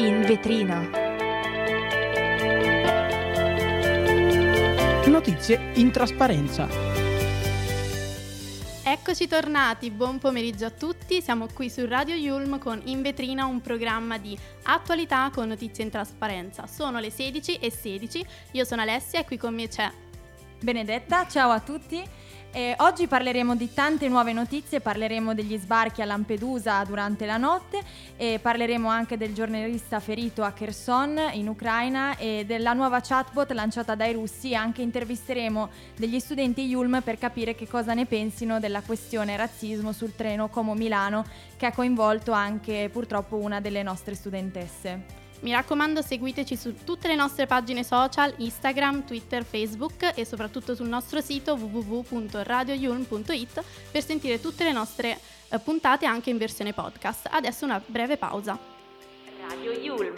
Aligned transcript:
In 0.00 0.22
vetrina. 0.22 0.80
Notizie 5.04 5.72
in 5.74 5.90
trasparenza. 5.90 6.66
Eccoci 8.82 9.28
tornati, 9.28 9.90
buon 9.90 10.18
pomeriggio 10.18 10.64
a 10.64 10.70
tutti, 10.70 11.20
siamo 11.20 11.48
qui 11.52 11.68
su 11.68 11.84
Radio 11.84 12.14
Yulm 12.14 12.58
con 12.58 12.80
In 12.84 13.02
Vetrina, 13.02 13.44
un 13.44 13.60
programma 13.60 14.16
di 14.16 14.34
attualità 14.62 15.30
con 15.30 15.48
notizie 15.48 15.84
in 15.84 15.90
trasparenza. 15.90 16.66
Sono 16.66 16.98
le 16.98 17.10
16 17.10 17.56
e 17.56 17.70
16, 17.70 18.26
io 18.52 18.64
sono 18.64 18.80
Alessia 18.80 19.20
e 19.20 19.26
qui 19.26 19.36
con 19.36 19.54
me 19.54 19.68
c'è 19.68 19.92
Benedetta, 20.62 21.28
ciao 21.28 21.50
a 21.50 21.60
tutti. 21.60 22.02
Eh, 22.52 22.74
oggi 22.78 23.06
parleremo 23.06 23.54
di 23.54 23.72
tante 23.72 24.08
nuove 24.08 24.32
notizie, 24.32 24.80
parleremo 24.80 25.34
degli 25.34 25.56
sbarchi 25.56 26.02
a 26.02 26.04
Lampedusa 26.04 26.82
durante 26.82 27.24
la 27.24 27.36
notte 27.36 27.80
e 28.16 28.40
parleremo 28.42 28.88
anche 28.88 29.16
del 29.16 29.32
giornalista 29.32 30.00
ferito 30.00 30.42
a 30.42 30.50
Kherson 30.50 31.30
in 31.34 31.46
Ucraina 31.46 32.16
e 32.16 32.42
della 32.44 32.72
nuova 32.72 32.98
chatbot 33.00 33.52
lanciata 33.52 33.94
dai 33.94 34.14
russi 34.14 34.50
e 34.50 34.56
anche 34.56 34.82
intervisteremo 34.82 35.70
degli 35.96 36.18
studenti 36.18 36.66
Yulm 36.66 37.02
per 37.04 37.18
capire 37.18 37.54
che 37.54 37.68
cosa 37.68 37.94
ne 37.94 38.06
pensino 38.06 38.58
della 38.58 38.82
questione 38.82 39.36
razzismo 39.36 39.92
sul 39.92 40.16
treno 40.16 40.48
Como-Milano 40.48 41.24
che 41.56 41.66
ha 41.66 41.72
coinvolto 41.72 42.32
anche 42.32 42.88
purtroppo 42.92 43.36
una 43.36 43.60
delle 43.60 43.84
nostre 43.84 44.16
studentesse. 44.16 45.19
Mi 45.40 45.50
raccomando 45.52 46.02
seguiteci 46.02 46.56
su 46.56 46.84
tutte 46.84 47.08
le 47.08 47.14
nostre 47.14 47.46
pagine 47.46 47.82
social, 47.82 48.34
Instagram, 48.36 49.06
Twitter, 49.06 49.42
Facebook 49.44 50.12
e 50.14 50.26
soprattutto 50.26 50.74
sul 50.74 50.88
nostro 50.88 51.22
sito 51.22 51.54
www.radioyulm.it 51.54 53.62
per 53.90 54.04
sentire 54.04 54.38
tutte 54.40 54.64
le 54.64 54.72
nostre 54.72 55.18
eh, 55.48 55.58
puntate 55.58 56.04
anche 56.04 56.28
in 56.28 56.36
versione 56.36 56.74
podcast. 56.74 57.28
Adesso 57.30 57.64
una 57.64 57.80
breve 57.84 58.18
pausa. 58.18 58.58
Radio 59.48 59.72
Yulm. 59.72 60.12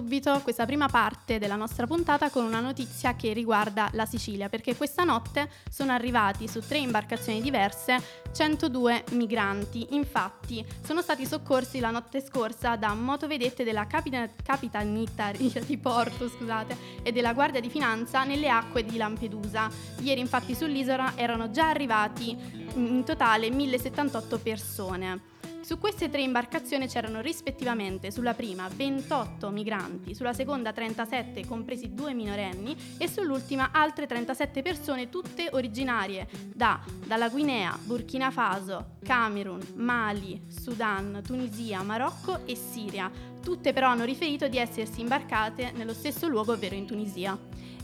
Subito 0.00 0.40
questa 0.42 0.64
prima 0.64 0.88
parte 0.88 1.38
della 1.38 1.56
nostra 1.56 1.86
puntata 1.86 2.30
con 2.30 2.42
una 2.42 2.60
notizia 2.60 3.16
che 3.16 3.34
riguarda 3.34 3.90
la 3.92 4.06
Sicilia, 4.06 4.48
perché 4.48 4.74
questa 4.74 5.04
notte 5.04 5.50
sono 5.70 5.92
arrivati 5.92 6.48
su 6.48 6.60
tre 6.60 6.78
imbarcazioni 6.78 7.42
diverse 7.42 8.02
102 8.32 9.04
migranti. 9.10 9.88
Infatti, 9.90 10.64
sono 10.82 11.02
stati 11.02 11.26
soccorsi 11.26 11.80
la 11.80 11.90
notte 11.90 12.22
scorsa 12.22 12.76
da 12.76 12.94
motovedette 12.94 13.62
della 13.62 13.86
capita- 13.86 14.26
Capitanittaria 14.42 15.60
di 15.60 15.76
Porto, 15.76 16.30
scusate, 16.30 16.74
e 17.02 17.12
della 17.12 17.34
Guardia 17.34 17.60
di 17.60 17.68
Finanza 17.68 18.24
nelle 18.24 18.48
acque 18.48 18.82
di 18.82 18.96
Lampedusa. 18.96 19.68
Ieri, 19.98 20.20
infatti, 20.20 20.54
sull'isola 20.54 21.12
erano 21.14 21.50
già 21.50 21.68
arrivati 21.68 22.34
in 22.74 23.04
totale 23.04 23.50
1078 23.50 24.38
persone. 24.38 25.39
Su 25.70 25.78
queste 25.78 26.10
tre 26.10 26.22
imbarcazioni 26.22 26.88
c'erano 26.88 27.20
rispettivamente 27.20 28.10
sulla 28.10 28.34
prima 28.34 28.68
28 28.74 29.50
migranti, 29.50 30.16
sulla 30.16 30.32
seconda 30.32 30.72
37 30.72 31.46
compresi 31.46 31.94
due 31.94 32.12
minorenni 32.12 32.76
e 32.98 33.06
sull'ultima 33.06 33.70
altre 33.70 34.08
37 34.08 34.62
persone 34.62 35.08
tutte 35.08 35.48
originarie 35.52 36.26
da, 36.52 36.80
dalla 37.06 37.28
Guinea, 37.28 37.78
Burkina 37.84 38.32
Faso, 38.32 38.96
Camerun, 39.04 39.60
Mali, 39.76 40.42
Sudan, 40.48 41.22
Tunisia, 41.24 41.84
Marocco 41.84 42.44
e 42.46 42.56
Siria. 42.56 43.08
Tutte 43.40 43.72
però 43.72 43.90
hanno 43.90 44.04
riferito 44.04 44.48
di 44.48 44.56
essersi 44.56 45.00
imbarcate 45.00 45.70
nello 45.76 45.94
stesso 45.94 46.26
luogo, 46.26 46.54
ovvero 46.54 46.74
in 46.74 46.86
Tunisia. 46.86 47.38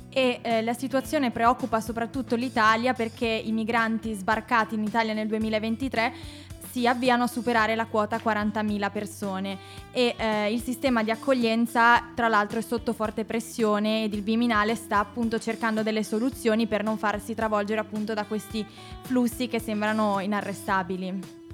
E 0.09 0.41
eh, 0.43 0.63
la 0.63 0.73
situazione 0.73 1.31
preoccupa 1.31 1.81
soprattutto 1.81 2.35
l'Italia 2.35 2.95
perché 2.95 3.27
i 3.27 3.53
migranti 3.53 4.13
sbarcati 4.15 4.75
in 4.75 4.83
Italia 4.83 5.13
nel 5.13 5.29
2023 5.29 6.46
si 6.77 6.87
avviano 6.87 7.25
a 7.25 7.27
superare 7.27 7.75
la 7.75 7.87
quota 7.87 8.21
40.000 8.23 8.91
persone 8.93 9.59
e 9.93 10.15
eh, 10.19 10.53
il 10.53 10.61
sistema 10.61 11.03
di 11.03 11.11
accoglienza 11.11 12.11
tra 12.15 12.29
l'altro 12.29 12.59
è 12.59 12.63
sotto 12.63 12.93
forte 12.93 13.25
pressione 13.25 14.05
ed 14.05 14.13
il 14.13 14.23
Viminale 14.23 14.75
sta 14.75 14.99
appunto 14.99 15.39
cercando 15.39 15.83
delle 15.83 16.05
soluzioni 16.05 16.67
per 16.67 16.83
non 16.83 16.99
farsi 16.99 17.35
travolgere 17.35 17.81
appunto 17.81 18.13
da 18.13 18.25
questi 18.25 18.63
flussi 19.01 19.49
che 19.49 19.59
sembrano 19.59 20.21
inarrestabili. 20.21 21.45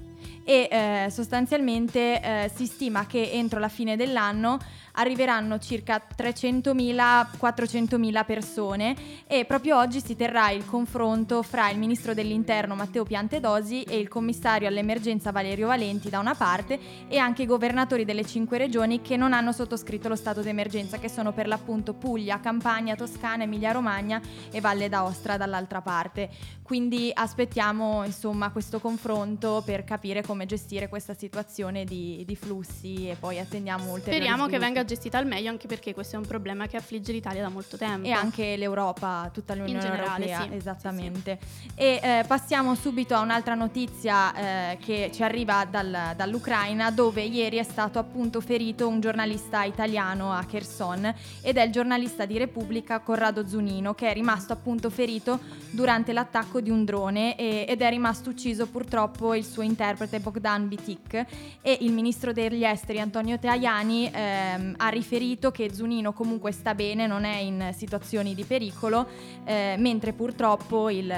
E 0.43 0.67
eh, 0.69 1.07
sostanzialmente 1.09 2.21
eh, 2.21 2.51
si 2.53 2.65
stima 2.65 3.05
che 3.05 3.31
entro 3.31 3.61
la 3.61 3.69
fine 3.69 3.95
dell'anno 3.95 4.59
arriveranno 4.93 5.59
circa 5.59 6.01
300.000-400.000 6.15 8.25
persone 8.25 8.95
e 9.27 9.45
proprio 9.45 9.77
oggi 9.77 10.01
si 10.01 10.15
terrà 10.15 10.49
il 10.51 10.65
confronto 10.65 11.41
fra 11.41 11.69
il 11.69 11.77
ministro 11.77 12.13
dell'interno 12.13 12.75
Matteo 12.75 13.03
Piantedosi 13.03 13.83
e 13.83 13.97
il 13.97 14.07
commissario 14.07 14.67
all'emergenza 14.67 15.31
Valerio 15.31 15.67
Valenti 15.67 16.09
da 16.09 16.19
una 16.19 16.35
parte 16.35 16.79
e 17.07 17.17
anche 17.17 17.43
i 17.43 17.45
governatori 17.45 18.05
delle 18.05 18.25
cinque 18.25 18.57
regioni 18.57 19.01
che 19.01 19.17
non 19.17 19.33
hanno 19.33 19.51
sottoscritto 19.51 20.07
lo 20.07 20.15
stato 20.15 20.41
d'emergenza 20.41 20.99
che 20.99 21.09
sono 21.09 21.33
per 21.33 21.47
l'appunto 21.47 21.93
Puglia, 21.93 22.39
Campania, 22.39 22.95
Toscana, 22.95 23.43
Emilia 23.43 23.71
Romagna 23.71 24.21
e 24.51 24.61
Valle 24.61 24.89
d'Aostra 24.89 25.37
dall'altra 25.37 25.81
parte. 25.81 26.29
Quindi 26.61 27.11
aspettiamo 27.13 28.03
insomma 28.05 28.51
questo 28.51 28.79
confronto 28.79 29.61
per 29.65 29.83
capire 29.83 30.23
come 30.23 30.45
gestire 30.45 30.87
questa 30.87 31.13
situazione 31.13 31.83
di, 31.83 32.23
di 32.25 32.35
flussi 32.35 33.09
e 33.09 33.15
poi 33.19 33.39
attendiamo 33.39 33.91
ulteriori 33.91 34.17
Speriamo 34.17 34.45
che 34.45 34.57
sviluppi. 34.57 34.82
Venga 34.83 34.85
gestita 34.85 35.17
al 35.17 35.25
meglio 35.25 35.49
anche 35.49 35.67
perché 35.67 35.93
questo 35.93 36.15
è 36.15 36.19
un 36.19 36.25
problema 36.25 36.67
che 36.67 36.77
affligge 36.77 37.11
l'Italia 37.11 37.41
da 37.41 37.49
molto 37.49 37.77
tempo. 37.77 38.07
E 38.07 38.11
anche 38.11 38.55
l'Europa, 38.57 39.29
tutta 39.33 39.55
l'Unione 39.55 39.79
generale, 39.79 40.25
Europea, 40.29 40.47
sì. 40.49 40.55
esattamente. 40.55 41.39
E 41.75 41.99
eh, 42.03 42.23
passiamo 42.27 42.75
subito 42.75 43.15
a 43.15 43.21
un'altra 43.21 43.55
notizia 43.55 44.71
eh, 44.71 44.77
che 44.77 45.09
ci 45.13 45.23
arriva 45.23 45.65
dal- 45.65 46.13
dall'Ucraina, 46.15 46.91
dove 46.91 47.23
ieri 47.23 47.57
è 47.57 47.63
stato 47.63 47.99
appunto 47.99 48.41
ferito 48.41 48.87
un 48.87 48.99
giornalista 48.99 49.63
italiano 49.63 50.31
a 50.31 50.43
Kherson 50.43 51.13
ed 51.41 51.57
è 51.57 51.63
il 51.63 51.71
giornalista 51.71 52.25
di 52.25 52.37
Repubblica 52.37 52.99
Corrado 52.99 53.47
Zunino, 53.47 53.93
che 53.93 54.09
è 54.09 54.13
rimasto 54.13 54.53
appunto 54.53 54.89
ferito 54.89 55.39
durante 55.71 56.13
l'attacco 56.13 56.61
di 56.61 56.69
un 56.69 56.85
drone 56.85 57.35
e- 57.35 57.65
ed 57.67 57.81
è 57.81 57.89
rimasto 57.89 58.29
ucciso 58.29 58.67
purtroppo 58.67 59.33
il 59.33 59.43
suo 59.43 59.63
interprete 59.63 60.19
Bogdan 60.19 60.67
Bitik 60.67 61.25
e 61.61 61.77
il 61.81 61.91
ministro 61.91 62.31
degli 62.31 62.63
esteri 62.63 62.99
Antonio 62.99 63.39
Tajani 63.39 64.09
ehm, 64.13 64.72
ha 64.77 64.89
riferito 64.89 65.51
che 65.51 65.73
Zunino 65.73 66.13
comunque 66.13 66.51
sta 66.51 66.73
bene, 66.75 67.07
non 67.07 67.23
è 67.23 67.37
in 67.37 67.71
situazioni 67.75 68.33
di 68.35 68.43
pericolo, 68.43 69.07
eh, 69.45 69.75
mentre 69.77 70.13
purtroppo 70.13 70.89
il- 70.89 71.13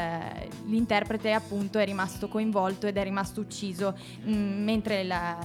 l'interprete 0.66 1.32
appunto 1.32 1.78
è 1.80 1.86
rimasto 1.86 2.28
coinvolto 2.28 2.88
ed 2.88 2.98
è 2.98 3.04
rimasto 3.04 3.42
ucciso, 3.42 3.98
mm, 4.28 4.64
mentre 4.64 5.04
la- 5.04 5.38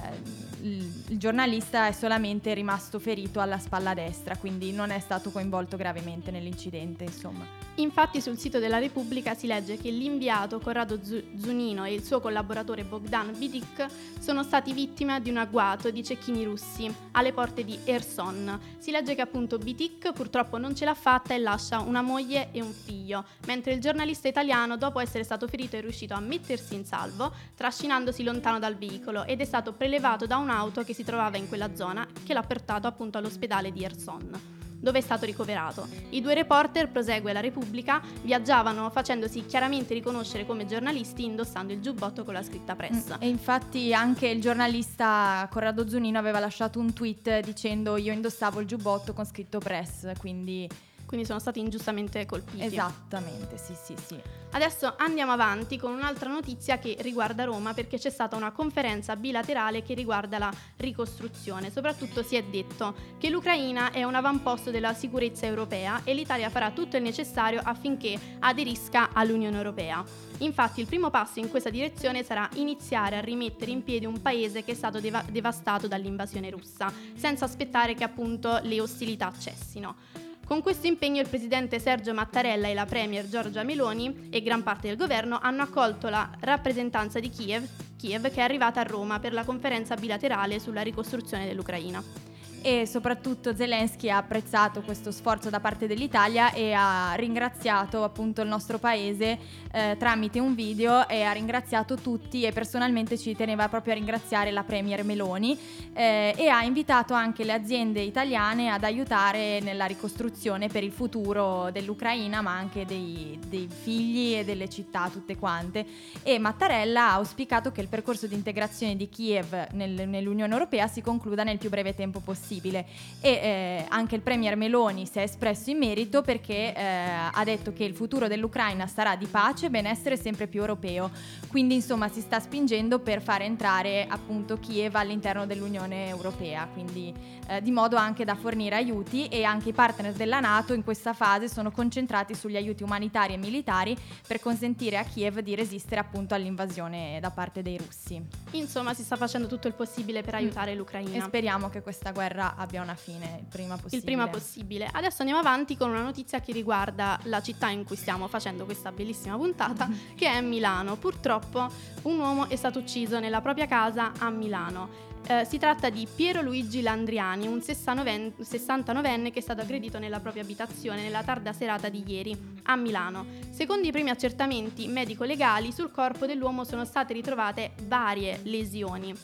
il, 0.61 1.17
giornalista 1.17 1.87
è 1.87 1.91
solamente 1.91 2.53
rimasto 2.53 2.99
ferito 2.99 3.39
alla 3.39 3.57
spalla 3.57 3.93
destra, 3.93 4.37
quindi 4.37 4.71
non 4.71 4.89
è 4.89 4.99
stato 4.99 5.31
coinvolto 5.31 5.77
gravemente 5.77 6.31
nell'incidente, 6.31 7.03
insomma. 7.03 7.45
Infatti 7.75 8.21
sul 8.21 8.37
sito 8.37 8.59
della 8.59 8.79
Repubblica 8.79 9.33
si 9.33 9.47
legge 9.47 9.77
che 9.77 9.89
l'inviato 9.89 10.59
Corrado 10.59 11.01
Zu- 11.01 11.23
Zunino 11.37 11.85
e 11.85 11.93
il 11.93 12.03
suo 12.03 12.19
collaboratore 12.19 12.83
Bogdan 12.83 13.33
Bidik 13.37 13.85
sono 14.19 14.43
stati 14.43 14.73
vittime 14.73 15.21
di 15.21 15.29
un 15.29 15.37
agguato 15.37 15.89
di 15.89 16.03
cecchini 16.03 16.43
russi 16.43 16.93
alle 17.11 17.31
porte 17.31 17.63
di 17.63 17.79
Erson. 17.85 18.59
Si 18.77 18.91
legge 18.91 19.15
che 19.15 19.21
appunto 19.21 19.57
Bidik 19.57 20.11
purtroppo 20.11 20.57
non 20.57 20.75
ce 20.75 20.85
l'ha 20.85 20.93
fatta 20.93 21.33
e 21.33 21.39
lascia 21.39 21.79
una 21.79 22.01
moglie 22.01 22.49
e 22.51 22.61
un 22.61 22.73
figlio, 22.73 23.25
mentre 23.47 23.73
il 23.73 23.79
giornalista 23.79 24.27
italiano 24.27 24.77
dopo 24.77 24.99
essere 24.99 25.23
stato 25.23 25.47
ferito 25.47 25.77
è 25.77 25.81
riuscito 25.81 26.13
a 26.13 26.19
mettersi 26.19 26.75
in 26.75 26.85
salvo 26.85 27.33
trascinandosi 27.55 28.23
lontano 28.23 28.59
dal 28.59 28.75
veicolo 28.75 29.23
ed 29.25 29.39
è 29.39 29.45
stato 29.45 29.73
prelevato 29.73 30.25
da 30.25 30.37
un'auto 30.51 30.83
che 30.83 30.93
si 30.93 31.05
trovava 31.05 31.37
in 31.37 31.47
quella 31.47 31.73
zona 31.73 32.05
che 32.25 32.33
l'ha 32.33 32.43
portato 32.43 32.85
appunto 32.85 33.17
all'ospedale 33.17 33.71
di 33.71 33.83
Erson 33.83 34.59
dove 34.81 34.97
è 34.97 35.01
stato 35.01 35.25
ricoverato. 35.25 35.87
I 36.09 36.21
due 36.21 36.33
reporter, 36.33 36.89
prosegue 36.89 37.31
la 37.33 37.39
Repubblica, 37.39 38.01
viaggiavano 38.23 38.89
facendosi 38.89 39.45
chiaramente 39.45 39.93
riconoscere 39.93 40.43
come 40.43 40.65
giornalisti 40.65 41.23
indossando 41.23 41.71
il 41.71 41.81
giubbotto 41.81 42.23
con 42.23 42.33
la 42.33 42.41
scritta 42.41 42.75
press. 42.75 43.15
E 43.19 43.27
infatti 43.27 43.93
anche 43.93 44.27
il 44.27 44.41
giornalista 44.41 45.47
Corrado 45.51 45.87
Zunino 45.87 46.17
aveva 46.17 46.39
lasciato 46.39 46.79
un 46.79 46.93
tweet 46.93 47.41
dicendo 47.41 47.95
io 47.95 48.11
indossavo 48.11 48.59
il 48.59 48.65
giubbotto 48.65 49.13
con 49.13 49.23
scritto 49.23 49.59
press, 49.59 50.13
quindi 50.17 50.67
quindi 51.11 51.27
sono 51.27 51.39
stati 51.39 51.59
ingiustamente 51.59 52.25
colpiti. 52.25 52.63
Esattamente, 52.63 53.57
sì, 53.57 53.75
sì, 53.75 53.93
sì. 54.01 54.17
Adesso 54.51 54.93
andiamo 54.95 55.33
avanti 55.33 55.77
con 55.77 55.91
un'altra 55.91 56.29
notizia 56.29 56.79
che 56.79 56.95
riguarda 57.01 57.43
Roma 57.43 57.73
perché 57.73 57.97
c'è 57.97 58.09
stata 58.09 58.37
una 58.37 58.51
conferenza 58.51 59.17
bilaterale 59.17 59.83
che 59.83 59.93
riguarda 59.93 60.37
la 60.37 60.49
ricostruzione. 60.77 61.69
Soprattutto 61.69 62.23
si 62.23 62.37
è 62.37 62.43
detto 62.43 62.95
che 63.17 63.29
l'Ucraina 63.29 63.91
è 63.91 64.05
un 64.05 64.15
avamposto 64.15 64.71
della 64.71 64.93
sicurezza 64.93 65.45
europea 65.45 65.99
e 66.05 66.13
l'Italia 66.13 66.49
farà 66.49 66.71
tutto 66.71 66.95
il 66.95 67.03
necessario 67.03 67.59
affinché 67.61 68.17
aderisca 68.39 69.09
all'Unione 69.11 69.57
Europea. 69.57 70.01
Infatti 70.37 70.79
il 70.79 70.87
primo 70.87 71.09
passo 71.09 71.39
in 71.39 71.49
questa 71.49 71.69
direzione 71.69 72.23
sarà 72.23 72.49
iniziare 72.53 73.17
a 73.17 73.21
rimettere 73.21 73.71
in 73.71 73.83
piedi 73.83 74.05
un 74.05 74.21
paese 74.21 74.63
che 74.63 74.71
è 74.71 74.75
stato 74.75 75.01
deva- 75.01 75.25
devastato 75.29 75.89
dall'invasione 75.89 76.49
russa, 76.49 76.89
senza 77.15 77.43
aspettare 77.43 77.95
che 77.95 78.05
appunto 78.05 78.61
le 78.63 78.79
ostilità 78.79 79.33
cessino. 79.37 80.29
Con 80.51 80.61
questo 80.61 80.85
impegno 80.85 81.21
il 81.21 81.29
presidente 81.29 81.79
Sergio 81.79 82.13
Mattarella 82.13 82.67
e 82.67 82.73
la 82.73 82.85
premier 82.85 83.25
Giorgia 83.25 83.63
Meloni 83.63 84.27
e 84.29 84.41
gran 84.41 84.63
parte 84.63 84.89
del 84.89 84.97
governo 84.97 85.39
hanno 85.41 85.61
accolto 85.61 86.09
la 86.09 86.29
rappresentanza 86.41 87.21
di 87.21 87.29
Kiev, 87.29 87.65
Kiev 87.97 88.29
che 88.29 88.41
è 88.41 88.41
arrivata 88.41 88.81
a 88.81 88.83
Roma 88.83 89.19
per 89.19 89.31
la 89.31 89.45
conferenza 89.45 89.95
bilaterale 89.95 90.59
sulla 90.59 90.81
ricostruzione 90.81 91.45
dell'Ucraina 91.45 92.30
e 92.61 92.85
soprattutto 92.85 93.55
Zelensky 93.55 94.09
ha 94.09 94.17
apprezzato 94.17 94.81
questo 94.81 95.11
sforzo 95.11 95.49
da 95.49 95.59
parte 95.59 95.87
dell'Italia 95.87 96.53
e 96.53 96.73
ha 96.73 97.13
ringraziato 97.15 98.03
appunto 98.03 98.41
il 98.41 98.47
nostro 98.47 98.77
paese 98.77 99.39
eh, 99.71 99.95
tramite 99.97 100.39
un 100.39 100.53
video 100.53 101.07
e 101.07 101.23
ha 101.23 101.31
ringraziato 101.31 101.95
tutti 101.95 102.43
e 102.43 102.51
personalmente 102.51 103.17
ci 103.17 103.35
teneva 103.35 103.67
proprio 103.67 103.93
a 103.93 103.95
ringraziare 103.95 104.51
la 104.51 104.63
Premier 104.63 105.03
Meloni 105.03 105.57
eh, 105.93 106.35
e 106.37 106.47
ha 106.49 106.63
invitato 106.63 107.13
anche 107.13 107.43
le 107.43 107.53
aziende 107.53 108.01
italiane 108.01 108.69
ad 108.69 108.83
aiutare 108.83 109.59
nella 109.61 109.85
ricostruzione 109.85 110.67
per 110.67 110.83
il 110.83 110.91
futuro 110.91 111.71
dell'Ucraina 111.71 112.41
ma 112.41 112.55
anche 112.55 112.85
dei, 112.85 113.39
dei 113.47 113.67
figli 113.67 114.35
e 114.35 114.43
delle 114.43 114.69
città 114.69 115.09
tutte 115.11 115.35
quante. 115.35 115.85
E 116.21 116.37
Mattarella 116.37 117.09
ha 117.09 117.13
auspicato 117.13 117.71
che 117.71 117.81
il 117.81 117.87
percorso 117.87 118.27
di 118.27 118.35
integrazione 118.35 118.95
di 118.95 119.09
Kiev 119.09 119.69
nel, 119.71 120.07
nell'Unione 120.07 120.53
Europea 120.53 120.87
si 120.87 121.01
concluda 121.01 121.43
nel 121.43 121.57
più 121.57 121.69
breve 121.69 121.95
tempo 121.95 122.19
possibile 122.19 122.49
possibile 122.51 122.85
e 123.21 123.29
eh, 123.31 123.85
anche 123.87 124.15
il 124.15 124.21
Premier 124.21 124.57
Meloni 124.57 125.05
si 125.05 125.19
è 125.19 125.21
espresso 125.21 125.69
in 125.69 125.77
merito 125.77 126.21
perché 126.21 126.75
eh, 126.75 126.83
ha 127.31 127.43
detto 127.45 127.71
che 127.71 127.85
il 127.85 127.95
futuro 127.95 128.27
dell'Ucraina 128.27 128.87
sarà 128.87 129.15
di 129.15 129.27
pace 129.27 129.67
e 129.67 129.69
benessere 129.69 130.17
sempre 130.17 130.47
più 130.47 130.59
europeo. 130.59 131.11
Quindi 131.47 131.75
insomma 131.75 132.09
si 132.09 132.19
sta 132.19 132.39
spingendo 132.39 132.99
per 132.99 133.21
fare 133.21 133.45
entrare 133.45 134.05
appunto 134.07 134.59
Kiev 134.59 134.95
all'interno 134.95 135.45
dell'Unione 135.45 136.07
Europea, 136.07 136.67
quindi 136.71 137.13
eh, 137.47 137.61
di 137.61 137.71
modo 137.71 137.95
anche 137.95 138.25
da 138.25 138.35
fornire 138.35 138.75
aiuti 138.75 139.27
e 139.27 139.43
anche 139.43 139.69
i 139.69 139.73
partner 139.73 140.13
della 140.13 140.39
Nato 140.39 140.73
in 140.73 140.83
questa 140.83 141.13
fase 141.13 141.47
sono 141.47 141.71
concentrati 141.71 142.33
sugli 142.33 142.55
aiuti 142.55 142.83
umanitari 142.83 143.33
e 143.33 143.37
militari 143.37 143.95
per 144.27 144.39
consentire 144.39 144.97
a 144.97 145.03
Kiev 145.03 145.39
di 145.39 145.55
resistere 145.55 146.01
appunto 146.01 146.33
all'invasione 146.33 147.19
da 147.21 147.29
parte 147.29 147.61
dei 147.61 147.77
russi. 147.77 148.21
Insomma 148.51 148.93
si 148.93 149.03
sta 149.03 149.15
facendo 149.15 149.47
tutto 149.47 149.67
il 149.67 149.73
possibile 149.73 150.21
per 150.21 150.33
mm. 150.33 150.37
aiutare 150.37 150.75
l'Ucraina. 150.75 151.17
E 151.17 151.21
speriamo 151.21 151.69
che 151.69 151.81
questa 151.81 152.11
guerra 152.11 152.40
guerra 152.41 152.55
abbia 152.55 152.81
una 152.81 152.95
fine 152.95 153.37
il 153.39 153.45
prima 153.45 153.75
possibile. 153.75 153.97
Il 153.97 154.03
prima 154.03 154.27
possibile. 154.27 154.89
Adesso 154.91 155.17
andiamo 155.19 155.39
avanti 155.39 155.77
con 155.77 155.89
una 155.89 156.01
notizia 156.01 156.39
che 156.41 156.51
riguarda 156.51 157.19
la 157.23 157.41
città 157.41 157.69
in 157.69 157.83
cui 157.83 157.95
stiamo 157.95 158.27
facendo 158.27 158.65
questa 158.65 158.91
bellissima 158.91 159.35
puntata, 159.37 159.89
che 160.15 160.27
è 160.27 160.41
Milano. 160.41 160.95
Purtroppo 160.95 161.69
un 162.03 162.19
uomo 162.19 162.49
è 162.49 162.55
stato 162.55 162.79
ucciso 162.79 163.19
nella 163.19 163.41
propria 163.41 163.67
casa 163.67 164.13
a 164.17 164.29
Milano. 164.29 165.09
Eh, 165.27 165.45
si 165.45 165.57
tratta 165.57 165.89
di 165.89 166.07
Piero 166.13 166.41
Luigi 166.41 166.81
Landriani, 166.81 167.47
un 167.47 167.59
69enne 167.59 169.31
che 169.31 169.39
è 169.39 169.41
stato 169.41 169.61
aggredito 169.61 169.99
nella 169.99 170.19
propria 170.19 170.43
abitazione 170.43 171.03
nella 171.03 171.23
tarda 171.23 171.53
serata 171.53 171.89
di 171.89 172.03
ieri 172.05 172.37
a 172.63 172.75
Milano. 172.75 173.25
Secondo 173.49 173.87
i 173.87 173.91
primi 173.91 174.09
accertamenti 174.09 174.87
medico-legali, 174.87 175.71
sul 175.71 175.91
corpo 175.91 176.25
dell'uomo 176.25 176.63
sono 176.63 176.85
state 176.85 177.13
ritrovate 177.13 177.71
varie 177.87 178.39
lesioni 178.43 179.15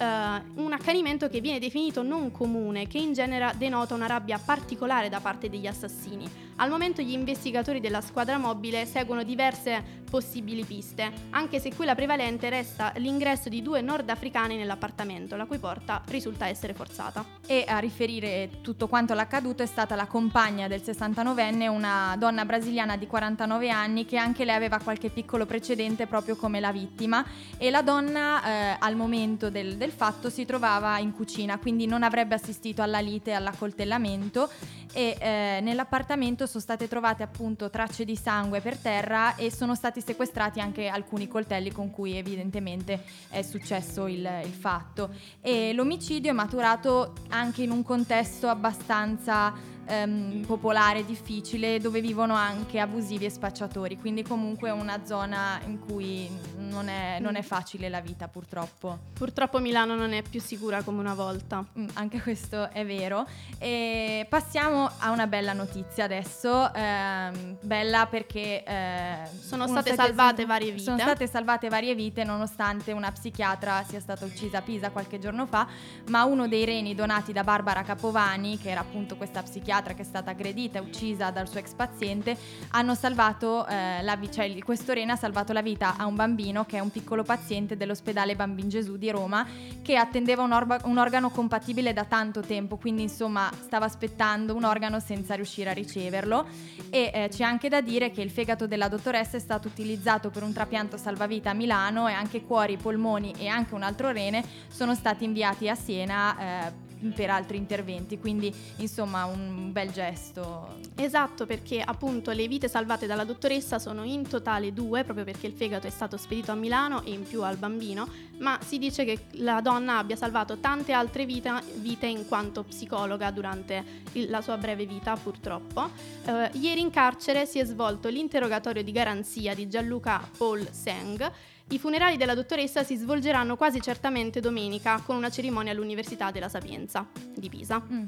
uh, 0.00 0.62
un 0.62 0.72
accanimento 0.72 1.28
che 1.28 1.40
viene 1.40 1.58
definito 1.58 2.02
non 2.02 2.30
comune, 2.30 2.86
che 2.86 2.98
in 2.98 3.12
genere 3.12 3.52
denota 3.56 3.94
una 3.94 4.06
rabbia 4.06 4.40
particolare 4.42 5.08
da 5.08 5.20
parte 5.20 5.48
degli 5.48 5.66
assassini. 5.66 6.48
Al 6.60 6.68
momento 6.68 7.00
gli 7.00 7.12
investigatori 7.12 7.80
della 7.80 8.02
squadra 8.02 8.36
mobile 8.36 8.84
seguono 8.84 9.22
diverse 9.22 9.82
possibili 10.10 10.62
piste, 10.64 11.10
anche 11.30 11.58
se 11.58 11.74
quella 11.74 11.94
prevalente 11.94 12.50
resta 12.50 12.92
l'ingresso 12.96 13.48
di 13.48 13.62
due 13.62 13.80
nordafricani 13.80 14.56
nell'appartamento, 14.58 15.36
la 15.36 15.46
cui 15.46 15.56
porta 15.56 16.02
risulta 16.08 16.48
essere 16.48 16.74
forzata. 16.74 17.24
E 17.46 17.64
a 17.66 17.78
riferire 17.78 18.58
tutto 18.60 18.88
quanto 18.88 19.14
l'accaduto 19.14 19.62
è 19.62 19.66
stata 19.66 19.94
la 19.94 20.06
compagna 20.06 20.68
del 20.68 20.82
69enne, 20.84 21.66
una 21.66 22.14
donna 22.18 22.44
brasiliana 22.44 22.98
di 22.98 23.06
49 23.06 23.70
anni 23.70 24.04
che 24.04 24.18
anche 24.18 24.44
lei 24.44 24.54
aveva 24.54 24.80
qualche 24.80 25.08
piccolo 25.08 25.46
precedente 25.46 26.06
proprio 26.06 26.36
come 26.36 26.60
la 26.60 26.72
vittima 26.72 27.24
e 27.56 27.70
la 27.70 27.80
donna 27.80 28.44
eh, 28.44 28.76
al 28.78 28.96
momento 28.96 29.48
del, 29.48 29.78
del 29.78 29.92
fatto 29.92 30.28
si 30.28 30.44
trovava 30.44 30.98
in 30.98 31.12
cucina, 31.12 31.58
quindi 31.58 31.86
non 31.86 32.02
avrebbe 32.02 32.34
assistito 32.34 32.82
alla 32.82 33.00
lite 33.00 33.30
e 33.30 33.34
all'accoltellamento 33.34 34.50
e 34.92 35.16
eh, 35.18 35.60
nell'appartamento 35.62 36.46
sono 36.50 36.62
state 36.62 36.88
trovate 36.88 37.22
appunto 37.22 37.70
tracce 37.70 38.04
di 38.04 38.16
sangue 38.16 38.60
per 38.60 38.76
terra 38.76 39.36
e 39.36 39.52
sono 39.52 39.76
stati 39.76 40.02
sequestrati 40.02 40.60
anche 40.60 40.88
alcuni 40.88 41.28
coltelli 41.28 41.70
con 41.70 41.90
cui 41.90 42.16
evidentemente 42.16 43.04
è 43.28 43.42
successo 43.42 44.08
il, 44.08 44.28
il 44.44 44.52
fatto. 44.52 45.14
E 45.40 45.72
l'omicidio 45.72 46.30
è 46.30 46.34
maturato 46.34 47.14
anche 47.28 47.62
in 47.62 47.70
un 47.70 47.84
contesto 47.84 48.48
abbastanza 48.48 49.78
ehm, 49.86 50.44
popolare, 50.46 51.04
difficile, 51.04 51.78
dove 51.78 52.00
vivono 52.00 52.34
anche 52.34 52.78
abusivi 52.78 53.24
e 53.24 53.30
spacciatori, 53.30 53.98
quindi 53.98 54.22
comunque 54.22 54.70
una 54.70 55.04
zona 55.04 55.60
in 55.66 55.78
cui 55.78 56.28
non 56.56 56.88
è, 56.88 57.18
non 57.20 57.34
è 57.34 57.42
facile 57.42 57.88
la 57.88 58.00
vita 58.00 58.28
purtroppo. 58.28 58.98
Purtroppo 59.12 59.58
Milano 59.58 59.94
non 59.94 60.12
è 60.12 60.22
più 60.22 60.40
sicura 60.40 60.82
come 60.82 61.00
una 61.00 61.14
volta. 61.14 61.64
Mm, 61.78 61.88
anche 61.94 62.20
questo 62.22 62.70
è 62.70 62.86
vero. 62.86 63.26
E 63.58 64.26
passiamo 64.28 64.90
a 64.98 65.10
una 65.10 65.26
bella 65.26 65.52
notizia 65.52 66.04
adesso, 66.04 66.72
ehm, 66.72 67.58
bella 67.60 68.06
perché 68.06 68.62
eh, 68.64 69.16
sono 69.40 69.66
state 69.66 69.94
salvate 69.94 70.46
varie 70.46 70.70
vite. 70.70 70.84
Sono 70.84 70.98
state 70.98 71.26
salvate 71.26 71.68
varie 71.68 71.94
vite 71.94 72.24
nonostante 72.24 72.92
una 72.92 73.10
psichiatra 73.10 73.84
sia 73.84 74.00
stata 74.00 74.24
uccisa 74.24 74.58
a 74.58 74.62
Pisa 74.62 74.90
qualche 74.90 75.18
giorno 75.18 75.46
fa, 75.46 75.66
ma 76.08 76.24
uno 76.24 76.46
dei 76.48 76.64
reni 76.64 76.94
donati 76.94 77.32
da 77.32 77.42
Barbara 77.42 77.82
Capovani, 77.82 78.58
che 78.58 78.70
era 78.70 78.80
appunto 78.80 79.16
questa 79.16 79.42
psichiatra, 79.42 79.69
psichiatra 79.70 79.94
che 79.94 80.02
è 80.02 80.04
stata 80.04 80.32
aggredita 80.32 80.78
e 80.78 80.82
uccisa 80.82 81.30
dal 81.30 81.48
suo 81.48 81.60
ex 81.60 81.74
paziente 81.74 82.36
hanno 82.70 82.94
salvato 82.94 83.66
eh, 83.66 84.02
la 84.02 84.16
vita, 84.16 84.32
cioè 84.32 84.58
questo 84.58 84.92
rene 84.92 85.12
ha 85.12 85.16
salvato 85.16 85.52
la 85.52 85.62
vita 85.62 85.96
a 85.96 86.06
un 86.06 86.16
bambino 86.16 86.64
che 86.64 86.78
è 86.78 86.80
un 86.80 86.90
piccolo 86.90 87.22
paziente 87.22 87.76
dell'ospedale 87.76 88.34
Bambin 88.34 88.68
Gesù 88.68 88.96
di 88.96 89.10
Roma 89.10 89.46
che 89.82 89.96
attendeva 89.96 90.42
un, 90.42 90.52
orba, 90.52 90.80
un 90.84 90.98
organo 90.98 91.30
compatibile 91.30 91.92
da 91.92 92.04
tanto 92.04 92.40
tempo, 92.40 92.76
quindi 92.76 93.02
insomma 93.02 93.50
stava 93.62 93.84
aspettando 93.86 94.54
un 94.54 94.64
organo 94.64 94.98
senza 94.98 95.34
riuscire 95.34 95.70
a 95.70 95.72
riceverlo. 95.72 96.46
E 96.90 97.10
eh, 97.12 97.28
c'è 97.28 97.44
anche 97.44 97.68
da 97.68 97.80
dire 97.80 98.10
che 98.10 98.20
il 98.20 98.30
fegato 98.30 98.66
della 98.66 98.88
dottoressa 98.88 99.36
è 99.36 99.40
stato 99.40 99.68
utilizzato 99.68 100.30
per 100.30 100.42
un 100.42 100.52
trapianto 100.52 100.96
salvavita 100.96 101.50
a 101.50 101.54
Milano 101.54 102.08
e 102.08 102.12
anche 102.12 102.42
cuori, 102.42 102.76
polmoni 102.76 103.32
e 103.38 103.46
anche 103.46 103.74
un 103.74 103.82
altro 103.82 104.10
rene 104.10 104.44
sono 104.68 104.94
stati 104.94 105.24
inviati 105.24 105.68
a 105.68 105.74
Siena 105.74 106.66
eh, 106.66 106.88
per 107.14 107.30
altri 107.30 107.56
interventi, 107.56 108.18
quindi 108.18 108.52
insomma 108.76 109.24
un 109.24 109.72
bel 109.72 109.90
gesto. 109.90 110.78
Esatto, 110.96 111.46
perché 111.46 111.80
appunto 111.80 112.30
le 112.32 112.46
vite 112.46 112.68
salvate 112.68 113.06
dalla 113.06 113.24
dottoressa 113.24 113.78
sono 113.78 114.04
in 114.04 114.28
totale 114.28 114.72
due, 114.72 115.04
proprio 115.04 115.24
perché 115.24 115.46
il 115.46 115.54
fegato 115.54 115.86
è 115.86 115.90
stato 115.90 116.16
spedito 116.16 116.52
a 116.52 116.54
Milano 116.54 117.02
e 117.02 117.10
in 117.10 117.22
più 117.22 117.42
al 117.42 117.56
bambino, 117.56 118.08
ma 118.38 118.58
si 118.64 118.78
dice 118.78 119.04
che 119.04 119.26
la 119.32 119.60
donna 119.60 119.98
abbia 119.98 120.16
salvato 120.16 120.58
tante 120.58 120.92
altre 120.92 121.24
vita, 121.24 121.62
vite 121.76 122.06
in 122.06 122.26
quanto 122.26 122.62
psicologa 122.64 123.30
durante 123.30 123.84
il, 124.12 124.28
la 124.28 124.40
sua 124.40 124.56
breve 124.56 124.86
vita, 124.86 125.16
purtroppo. 125.16 125.90
Eh, 126.24 126.50
ieri 126.54 126.80
in 126.80 126.90
carcere 126.90 127.46
si 127.46 127.58
è 127.58 127.64
svolto 127.64 128.08
l'interrogatorio 128.08 128.82
di 128.82 128.92
garanzia 128.92 129.54
di 129.54 129.68
Gianluca 129.68 130.28
Paul 130.36 130.66
Seng 130.70 131.30
i 131.70 131.78
funerali 131.78 132.16
della 132.16 132.34
dottoressa 132.34 132.82
si 132.82 132.96
svolgeranno 132.96 133.56
quasi 133.56 133.80
certamente 133.80 134.40
domenica 134.40 135.00
con 135.04 135.16
una 135.16 135.30
cerimonia 135.30 135.72
all'Università 135.72 136.30
della 136.30 136.48
Sapienza 136.48 137.06
di 137.34 137.48
Pisa. 137.48 137.80
Mm. 137.80 138.04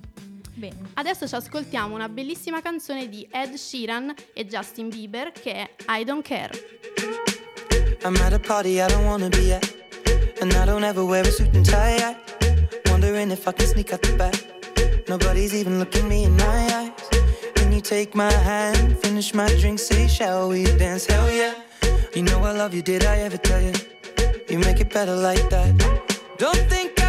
Bene. 0.54 0.90
Adesso 0.94 1.26
ci 1.26 1.34
ascoltiamo 1.34 1.94
una 1.94 2.08
bellissima 2.08 2.60
canzone 2.60 3.08
di 3.08 3.26
Ed 3.30 3.54
Sheeran 3.54 4.12
e 4.34 4.46
Justin 4.46 4.88
Bieber 4.88 5.32
che 5.32 5.52
è 5.52 5.70
I 5.88 6.04
Don't 6.04 6.22
Care. 6.22 6.50
I'm 8.04 8.16
at 8.16 8.32
a 8.32 8.38
party 8.38 8.80
I 8.80 8.86
don't 8.88 9.04
wanna 9.04 9.28
be 9.28 9.54
at 9.54 9.80
And 10.40 10.52
I 10.52 10.64
don't 10.64 10.84
ever 10.84 11.04
wear 11.04 11.24
a 11.24 11.30
suit 11.30 11.54
and 11.54 11.64
tie 11.64 11.96
at 12.02 12.16
Wondering 12.90 13.30
if 13.30 13.46
I 13.46 13.52
can 13.52 13.66
sneak 13.66 13.92
out 13.92 14.02
the 14.02 14.12
back 14.16 14.34
Nobody's 15.08 15.54
even 15.54 15.78
looking 15.78 16.08
me 16.08 16.24
in 16.24 16.36
my 16.36 16.44
eyes 16.74 16.90
Can 17.54 17.72
you 17.72 17.80
take 17.80 18.16
my 18.16 18.30
hand, 18.30 18.98
finish 18.98 19.32
my 19.34 19.46
drink, 19.60 19.78
say 19.78 20.08
shall 20.08 20.48
we 20.48 20.64
dance, 20.64 21.06
hell 21.06 21.30
yeah 21.30 21.54
You 22.14 22.22
know 22.22 22.40
I 22.44 22.52
love 22.52 22.74
you, 22.74 22.82
did 22.82 23.06
I 23.06 23.20
ever 23.20 23.38
tell 23.38 23.62
you? 23.62 23.72
You 24.46 24.58
make 24.58 24.80
it 24.80 24.92
better 24.92 25.16
like 25.16 25.48
that. 25.48 25.72
Don't 26.36 26.68
think 26.68 27.01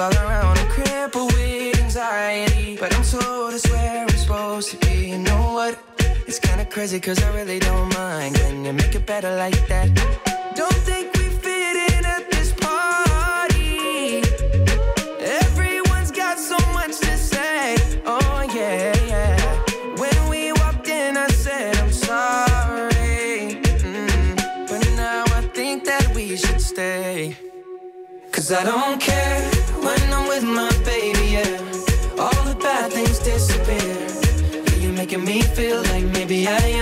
all 0.00 0.12
around, 0.16 0.58
I'm 0.58 0.68
crippled 0.68 1.32
with 1.34 1.78
anxiety. 1.80 2.76
But 2.80 2.94
I'm 2.96 3.02
told 3.04 3.52
it's 3.54 3.68
where 3.68 4.02
I'm 4.02 4.08
supposed 4.16 4.70
to 4.70 4.76
be. 4.78 5.10
You 5.10 5.18
know 5.18 5.52
what? 5.52 5.78
It's 6.26 6.38
kinda 6.38 6.64
crazy, 6.64 6.98
cause 7.00 7.22
I 7.22 7.30
really 7.34 7.58
don't 7.58 7.92
mind. 7.94 8.36
Can 8.36 8.64
you 8.64 8.72
make 8.72 8.94
it 8.94 9.04
better 9.06 9.34
like 9.36 9.60
that? 9.68 9.88
Don't 10.54 10.80
think 10.88 11.12
we 11.18 11.24
fit 11.44 11.76
in 11.92 12.04
at 12.16 12.30
this 12.30 12.52
party. 12.52 14.22
Everyone's 15.42 16.10
got 16.12 16.38
so 16.38 16.56
much 16.72 16.98
to 17.00 17.14
say. 17.18 17.76
Oh, 18.06 18.40
yeah, 18.54 18.96
yeah. 19.12 19.36
When 20.02 20.18
we 20.30 20.52
walked 20.52 20.88
in, 20.88 21.16
I 21.16 21.28
said, 21.28 21.76
I'm 21.76 21.92
sorry. 21.92 23.60
Mm, 23.84 24.36
But 24.68 24.80
now 24.96 25.24
I 25.38 25.42
think 25.58 25.84
that 25.84 26.14
we 26.14 26.36
should 26.36 26.60
stay. 26.60 27.36
Cause 28.32 28.52
I 28.52 28.64
don't 28.64 29.00
care 29.00 29.09
yeah, 36.50 36.66
yeah. 36.66 36.79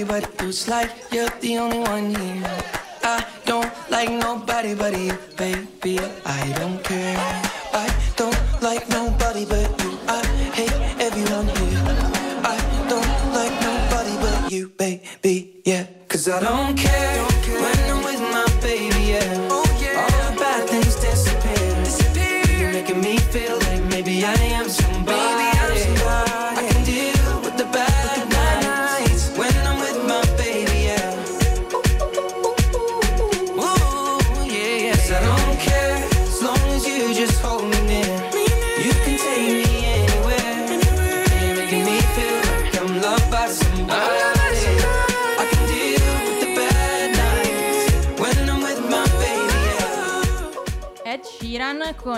Nobody 0.00 0.26
but 0.26 0.42
you. 0.42 0.48
It's 0.48 0.68
like 0.68 0.90
you're 1.12 1.28
the 1.40 1.58
only 1.58 1.78
one 1.78 2.14
here. 2.14 2.58
I 3.02 3.24
don't 3.44 3.72
like 3.90 4.10
nobody 4.10 4.74
but 4.74 4.98
you, 4.98 5.16
baby. 5.36 5.98
I 6.24 6.52
don't 6.56 6.82
care. 6.82 7.49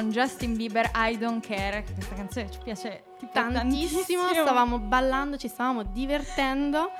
Con 0.02 0.10
Justin 0.10 0.56
Bieber 0.56 0.90
I 0.94 1.16
Don't 1.16 1.46
Care. 1.46 1.84
che 1.84 1.92
Questa 1.92 2.14
canzone 2.16 2.50
ci 2.50 2.58
piace 2.64 3.04
tipo 3.18 3.32
Tantissimo, 3.32 4.28
stavamo 4.32 4.80
ballando, 4.80 5.36
ci 5.36 5.46
stavamo 5.46 5.84
divertendo. 5.84 6.90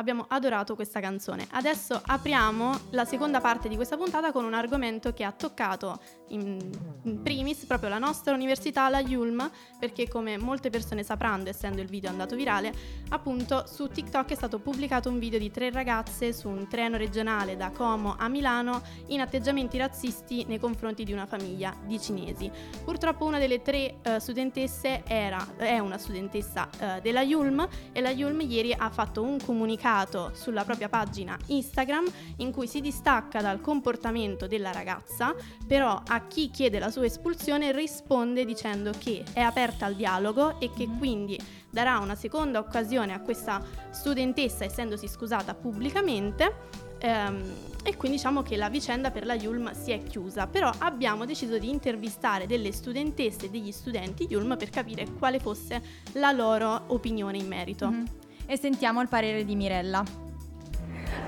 Abbiamo 0.00 0.24
adorato 0.28 0.74
questa 0.76 0.98
canzone. 0.98 1.46
Adesso 1.50 2.00
apriamo 2.02 2.74
la 2.92 3.04
seconda 3.04 3.38
parte 3.42 3.68
di 3.68 3.74
questa 3.74 3.98
puntata 3.98 4.32
con 4.32 4.46
un 4.46 4.54
argomento 4.54 5.12
che 5.12 5.24
ha 5.24 5.30
toccato 5.30 6.00
in, 6.28 6.58
in 7.02 7.20
primis 7.22 7.66
proprio 7.66 7.90
la 7.90 7.98
nostra 7.98 8.32
università, 8.32 8.88
la 8.88 9.00
Yulm, 9.00 9.50
perché 9.78 10.08
come 10.08 10.38
molte 10.38 10.70
persone 10.70 11.02
sapranno, 11.02 11.50
essendo 11.50 11.82
il 11.82 11.88
video 11.88 12.08
andato 12.08 12.34
virale, 12.34 12.72
appunto 13.10 13.66
su 13.66 13.88
TikTok 13.88 14.30
è 14.30 14.34
stato 14.34 14.58
pubblicato 14.58 15.10
un 15.10 15.18
video 15.18 15.38
di 15.38 15.50
tre 15.50 15.70
ragazze 15.70 16.32
su 16.32 16.48
un 16.48 16.66
treno 16.66 16.96
regionale 16.96 17.58
da 17.58 17.70
Como 17.70 18.16
a 18.18 18.26
Milano 18.28 18.80
in 19.08 19.20
atteggiamenti 19.20 19.76
razzisti 19.76 20.46
nei 20.46 20.58
confronti 20.58 21.04
di 21.04 21.12
una 21.12 21.26
famiglia 21.26 21.76
di 21.84 22.00
cinesi. 22.00 22.50
Purtroppo 22.82 23.26
una 23.26 23.36
delle 23.36 23.60
tre 23.60 23.96
eh, 24.00 24.18
studentesse 24.18 25.02
era, 25.06 25.46
è 25.58 25.78
una 25.78 25.98
studentessa 25.98 26.70
eh, 26.78 27.00
della 27.02 27.20
Yulm 27.20 27.68
e 27.92 28.00
la 28.00 28.10
Yulm 28.10 28.40
ieri 28.40 28.72
ha 28.72 28.88
fatto 28.88 29.20
un 29.20 29.36
comunicato 29.44 29.88
sulla 30.32 30.64
propria 30.64 30.88
pagina 30.88 31.36
Instagram 31.46 32.04
in 32.36 32.52
cui 32.52 32.66
si 32.66 32.80
distacca 32.80 33.40
dal 33.40 33.60
comportamento 33.60 34.46
della 34.46 34.72
ragazza, 34.72 35.34
però 35.66 36.00
a 36.06 36.26
chi 36.26 36.50
chiede 36.50 36.78
la 36.78 36.90
sua 36.90 37.06
espulsione 37.06 37.72
risponde 37.72 38.44
dicendo 38.44 38.92
che 38.96 39.24
è 39.32 39.40
aperta 39.40 39.86
al 39.86 39.94
dialogo 39.94 40.60
e 40.60 40.70
che 40.74 40.88
quindi 40.98 41.38
darà 41.68 41.98
una 41.98 42.14
seconda 42.14 42.58
occasione 42.58 43.12
a 43.12 43.20
questa 43.20 43.62
studentessa 43.90 44.64
essendosi 44.64 45.08
scusata 45.08 45.54
pubblicamente. 45.54 46.88
Ehm, 47.02 47.54
e 47.82 47.96
quindi 47.96 48.18
diciamo 48.18 48.42
che 48.42 48.56
la 48.56 48.68
vicenda 48.68 49.10
per 49.10 49.24
la 49.24 49.34
Yulm 49.34 49.72
si 49.72 49.90
è 49.90 50.02
chiusa, 50.02 50.46
però 50.46 50.70
abbiamo 50.78 51.24
deciso 51.24 51.58
di 51.58 51.70
intervistare 51.70 52.46
delle 52.46 52.72
studentesse 52.72 53.46
e 53.46 53.50
degli 53.50 53.72
studenti 53.72 54.26
Yulm 54.28 54.56
per 54.58 54.68
capire 54.68 55.06
quale 55.18 55.40
fosse 55.40 55.82
la 56.12 56.30
loro 56.30 56.82
opinione 56.88 57.38
in 57.38 57.46
merito. 57.46 57.90
Mhm. 57.90 58.04
E 58.50 58.56
sentiamo 58.56 59.00
il 59.00 59.06
parere 59.06 59.44
di 59.44 59.54
Mirella. 59.54 60.02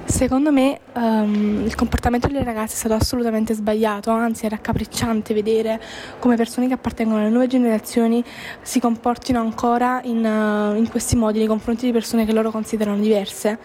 Secondo 0.07 0.51
me 0.51 0.81
ehm, 0.93 1.63
il 1.65 1.77
comportamento 1.77 2.27
delle 2.27 2.43
ragazze 2.43 2.75
è 2.75 2.79
stato 2.79 2.95
assolutamente 2.95 3.55
sbagliato, 3.55 4.11
anzi 4.11 4.47
è 4.47 4.49
raccapricciante 4.49 5.33
vedere 5.33 5.81
come 6.19 6.35
persone 6.35 6.67
che 6.67 6.73
appartengono 6.73 7.21
alle 7.21 7.29
nuove 7.29 7.47
generazioni 7.47 8.25
si 8.61 8.81
comportino 8.81 9.39
ancora 9.39 10.01
in, 10.03 10.25
eh, 10.27 10.77
in 10.77 10.89
questi 10.91 11.15
modi 11.15 11.39
nei 11.39 11.47
confronti 11.47 11.87
di 11.87 11.93
persone 11.93 12.25
che 12.27 12.33
loro 12.33 12.51
considerano 12.51 13.01
diverse. 13.01 13.57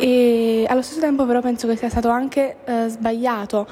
E 0.00 0.64
allo 0.68 0.82
stesso 0.82 1.00
tempo 1.00 1.26
però 1.26 1.40
penso 1.40 1.66
che 1.66 1.76
sia 1.76 1.88
stato 1.88 2.08
anche 2.08 2.58
eh, 2.64 2.86
sbagliato 2.88 3.66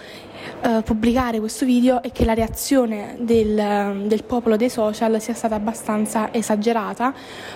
eh, 0.60 0.82
pubblicare 0.84 1.38
questo 1.38 1.64
video 1.64 2.02
e 2.02 2.10
che 2.10 2.24
la 2.24 2.34
reazione 2.34 3.16
del, 3.20 4.02
del 4.06 4.24
popolo 4.24 4.56
dei 4.56 4.68
social 4.68 5.20
sia 5.20 5.34
stata 5.34 5.54
abbastanza 5.54 6.32
esagerata, 6.32 7.14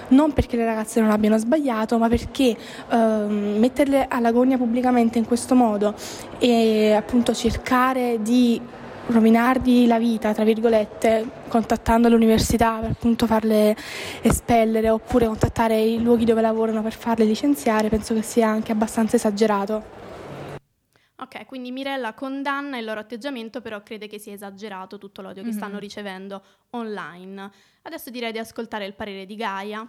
non 0.08 0.32
perché 0.32 0.56
le 0.56 0.64
ragazze 0.64 1.00
non 1.00 1.10
abbiano 1.10 1.36
sbagliato, 1.36 1.98
ma 1.98 2.08
perché 2.08 2.56
ehm, 2.90 3.56
metterle 3.58 4.06
alla 4.08 4.30
gogna 4.30 4.56
pubblicamente 4.56 5.18
in 5.18 5.26
questo 5.26 5.56
modo 5.56 5.94
e 6.38 6.92
appunto 6.92 7.34
cercare 7.34 8.18
di 8.22 8.60
rovinargli 9.06 9.86
la 9.86 9.98
vita, 9.98 10.32
tra 10.32 10.44
virgolette, 10.44 11.28
contattando 11.48 12.08
l'università 12.08 12.78
per 12.78 12.90
appunto 12.90 13.26
farle 13.26 13.76
espellere 14.22 14.88
oppure 14.90 15.26
contattare 15.26 15.80
i 15.80 16.00
luoghi 16.00 16.24
dove 16.24 16.40
lavorano 16.40 16.82
per 16.82 16.92
farle 16.92 17.24
licenziare, 17.24 17.88
penso 17.88 18.14
che 18.14 18.22
sia 18.22 18.48
anche 18.48 18.72
abbastanza 18.72 19.16
esagerato. 19.16 19.98
Ok, 21.16 21.44
quindi 21.44 21.70
Mirella 21.70 22.14
condanna 22.14 22.78
il 22.78 22.84
loro 22.86 23.00
atteggiamento, 23.00 23.60
però 23.60 23.82
crede 23.82 24.06
che 24.06 24.18
sia 24.18 24.32
esagerato 24.32 24.96
tutto 24.96 25.20
l'odio 25.20 25.42
che 25.42 25.50
Mhm. 25.50 25.56
stanno 25.56 25.78
ricevendo 25.78 26.42
online. 26.70 27.50
Adesso 27.82 28.08
direi 28.10 28.32
di 28.32 28.38
ascoltare 28.38 28.86
il 28.86 28.94
parere 28.94 29.26
di 29.26 29.36
Gaia. 29.36 29.86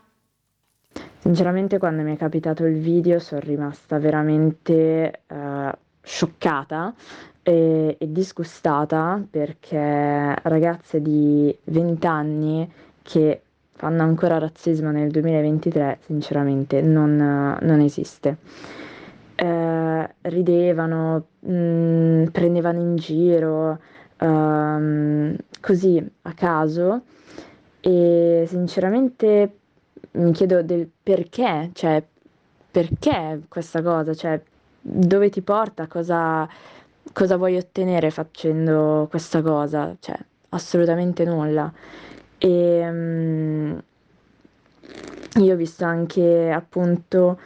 Sinceramente, 1.20 1.78
quando 1.78 2.02
mi 2.02 2.14
è 2.16 2.18
capitato 2.18 2.66
il 2.66 2.80
video 2.80 3.20
sono 3.20 3.40
rimasta 3.42 3.98
veramente 3.98 5.22
eh, 5.28 5.72
scioccata 6.02 6.94
e, 7.44 7.96
e 8.00 8.12
disgustata 8.12 9.24
perché 9.30 10.36
ragazze 10.44 11.02
di 11.02 11.56
20 11.66 12.08
anni 12.08 12.72
che 13.02 13.42
fanno 13.74 14.04
ancora 14.04 14.38
razzismo 14.38 14.92
nel 14.92 15.10
2023, 15.10 16.00
sinceramente 16.06 16.82
non, 16.82 17.58
non 17.60 17.80
esiste. 17.80 18.38
Eh, 19.36 20.10
ridevano, 20.22 21.26
mh, 21.40 22.26
prendevano 22.26 22.80
in 22.80 22.96
giro, 22.96 23.80
ehm, 24.18 25.36
così 25.60 26.12
a 26.22 26.34
caso 26.34 27.02
e 27.82 28.46
sinceramente 28.48 29.56
mi 30.12 30.32
chiedo 30.32 30.62
del 30.62 30.88
perché, 31.02 31.72
cioè 31.74 32.04
perché 32.70 33.42
questa 33.50 33.82
cosa, 33.82 34.14
cioè 34.14 34.40
dove 34.80 35.30
ti 35.30 35.42
porta, 35.42 35.88
cosa, 35.88 36.48
cosa 37.14 37.38
vuoi 37.38 37.58
ottenere 37.58 38.12
facendo 38.12 39.08
questa 39.10 39.42
cosa, 39.42 39.96
cioè 40.00 40.18
assolutamente 40.50 41.26
nulla. 41.26 41.72
E 42.38 42.90
mm, 42.90 43.78
io 45.36 45.54
ho 45.54 45.58
visto 45.58 45.86
anche 45.86 46.52
appunto 46.52 47.40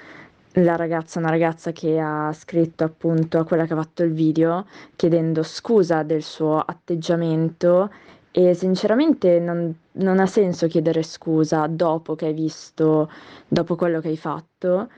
la 0.54 0.76
ragazza, 0.76 1.20
una 1.20 1.30
ragazza 1.30 1.72
che 1.72 2.00
ha 2.00 2.32
scritto 2.34 2.84
appunto 2.84 3.40
a 3.40 3.44
quella 3.44 3.66
che 3.66 3.74
ha 3.74 3.78
fatto 3.78 4.04
il 4.04 4.14
video 4.14 4.66
chiedendo 4.96 5.44
scusa 5.44 6.04
del 6.04 6.24
suo 6.24 6.60
atteggiamento 6.60 7.92
e 8.32 8.54
sinceramente 8.54 9.40
non, 9.40 9.74
non 9.94 10.20
ha 10.20 10.26
senso 10.26 10.68
chiedere 10.68 11.04
scusa 11.04 11.68
dopo 11.68 12.16
che 12.16 12.28
hai 12.28 12.34
visto, 12.34 13.10
dopo 13.48 13.76
quello 13.76 14.00
che 14.00 14.10
hai 14.10 14.18
fatto 14.18 14.90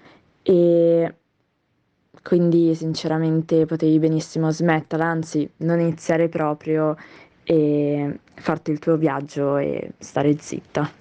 e 0.42 1.14
quindi 2.24 2.74
sinceramente 2.76 3.66
potevi 3.66 4.00
benissimo 4.00 4.52
smetterla, 4.52 5.06
anzi 5.06 5.50
non 5.58 5.80
iniziare 5.80 6.30
proprio 6.30 6.96
e 7.44 8.20
farti 8.36 8.72
il 8.72 8.80
tuo 8.80 8.98
viaggio 8.98 9.58
e 9.58 9.92
stare 9.98 10.38
zitta. 10.38 10.92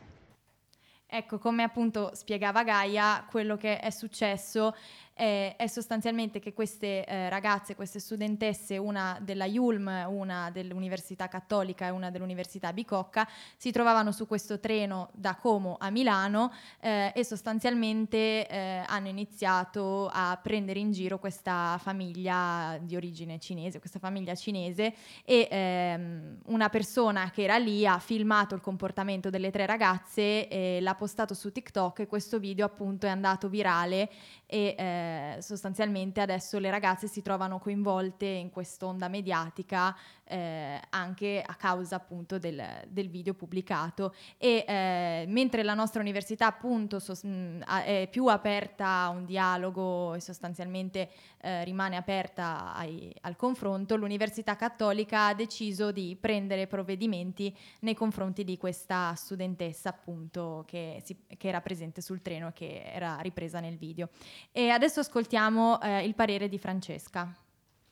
Ecco, 1.09 1.39
come 1.39 1.63
appunto 1.63 2.11
spiegava 2.15 2.63
Gaia, 2.63 3.25
quello 3.31 3.57
che 3.57 3.79
è 3.79 3.91
successo 3.91 4.75
è, 5.17 5.55
è 5.57 5.67
sostanzialmente 5.67 6.41
che 6.41 6.53
queste 6.53 7.07
eh, 7.07 7.31
ragazze, 7.31 7.75
queste 7.75 8.01
studentesse, 8.01 8.77
una 8.77 9.19
della 9.23 9.47
Yulm, 9.47 10.05
una 10.09 10.51
dell'Università 10.51 11.27
Cattolica 11.27 11.87
e 11.87 11.91
una 11.91 12.11
dell'Università 12.11 12.71
Bicocca, 12.75 13.27
si 13.57 13.71
trovavano 13.71 14.13
su 14.13 14.27
questo 14.27 14.61
treno 14.61 15.09
da 15.15 15.35
Como 15.37 15.77
a 15.81 15.89
Milano 15.89 16.53
eh, 16.81 17.13
e 17.15 17.25
sostanzialmente 17.25 18.47
eh, 18.47 18.83
hanno 18.87 19.09
iniziato 19.09 20.11
a 20.13 20.39
prendere 20.43 20.81
in 20.81 20.93
giro 20.93 21.19
questa 21.19 21.81
famiglia 21.83 22.79
di 22.83 22.95
origine 22.95 23.39
cinese, 23.39 23.79
questa 23.79 23.99
famiglia 23.99 24.35
cinese 24.35 24.93
e 25.25 25.49
ehm, 25.51 26.41
una 26.49 26.69
persona 26.69 27.31
che 27.31 27.45
era 27.45 27.57
lì 27.57 27.87
ha 27.87 27.99
filmato 27.99 28.55
il 28.55 28.61
comportamento 28.61 29.31
delle 29.31 29.51
tre 29.51 29.65
ragazze 29.65 30.79
l'ha 30.81 30.95
postato 30.95 31.33
su 31.33 31.51
TikTok 31.51 32.01
e 32.01 32.07
questo 32.07 32.39
video 32.39 32.67
appunto 32.67 33.07
è 33.07 33.09
andato 33.09 33.49
virale 33.49 34.11
e 34.47 34.75
eh, 35.07 35.43
sostanzialmente 35.43 36.21
adesso 36.21 36.59
le 36.59 36.71
ragazze 36.71 37.07
si 37.07 37.23
trovano 37.23 37.59
coinvolte 37.59 38.27
in 38.27 38.51
quest'onda 38.51 39.09
mediatica 39.09 39.95
eh, 40.29 40.81
anche 40.91 41.43
a 41.45 41.55
causa 41.55 41.97
appunto 41.97 42.39
del, 42.39 42.63
del 42.89 43.09
video 43.09 43.35
pubblicato 43.35 44.15
e 44.39 44.65
eh, 44.67 45.25
mentre 45.29 45.63
la 45.63 45.75
nostra 45.75 46.01
università 46.01 46.47
appunto 46.47 46.99
sos- 46.99 47.23
mh, 47.23 47.63
è 47.63 48.09
più 48.11 48.27
aperta 48.27 48.87
a 48.87 49.09
un 49.11 49.25
dialogo 49.25 50.15
e 50.15 50.21
sostanzialmente 50.21 51.11
eh, 51.41 51.65
rimane 51.65 51.97
aperta 51.97 52.75
ai, 52.75 53.15
al 53.21 53.37
confronto, 53.37 53.97
l'Università 53.97 54.57
Cattolica 54.57 55.27
ha 55.27 55.35
deciso 55.35 55.93
di 55.93 56.17
prendere 56.19 56.67
provvedimenti 56.67 57.57
nei 57.81 57.95
confronti 57.95 58.43
di 58.43 58.57
questa 58.57 59.15
studentessa 59.15 59.91
appunto 59.91 60.65
che, 60.67 61.01
si, 61.05 61.17
che 61.37 61.49
era 61.49 61.61
presente 61.61 62.01
sul 62.01 62.23
treno 62.23 62.49
e 62.49 62.53
che 62.53 62.83
era 62.85 63.19
ripresa 63.21 63.61
nel 63.61 63.77
video. 63.77 64.09
E 64.51 64.71
adesso 64.71 65.01
ascoltiamo 65.01 65.81
eh, 65.81 66.05
il 66.05 66.15
parere 66.15 66.49
di 66.49 66.59
Francesca. 66.59 67.33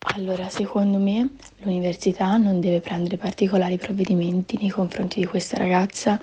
Allora, 0.07 0.49
secondo 0.51 0.99
me 0.99 1.31
l'università 1.61 2.37
non 2.37 2.61
deve 2.61 2.81
prendere 2.81 3.17
particolari 3.17 3.79
provvedimenti 3.79 4.59
nei 4.61 4.69
confronti 4.69 5.19
di 5.19 5.27
questa 5.27 5.57
ragazza, 5.57 6.21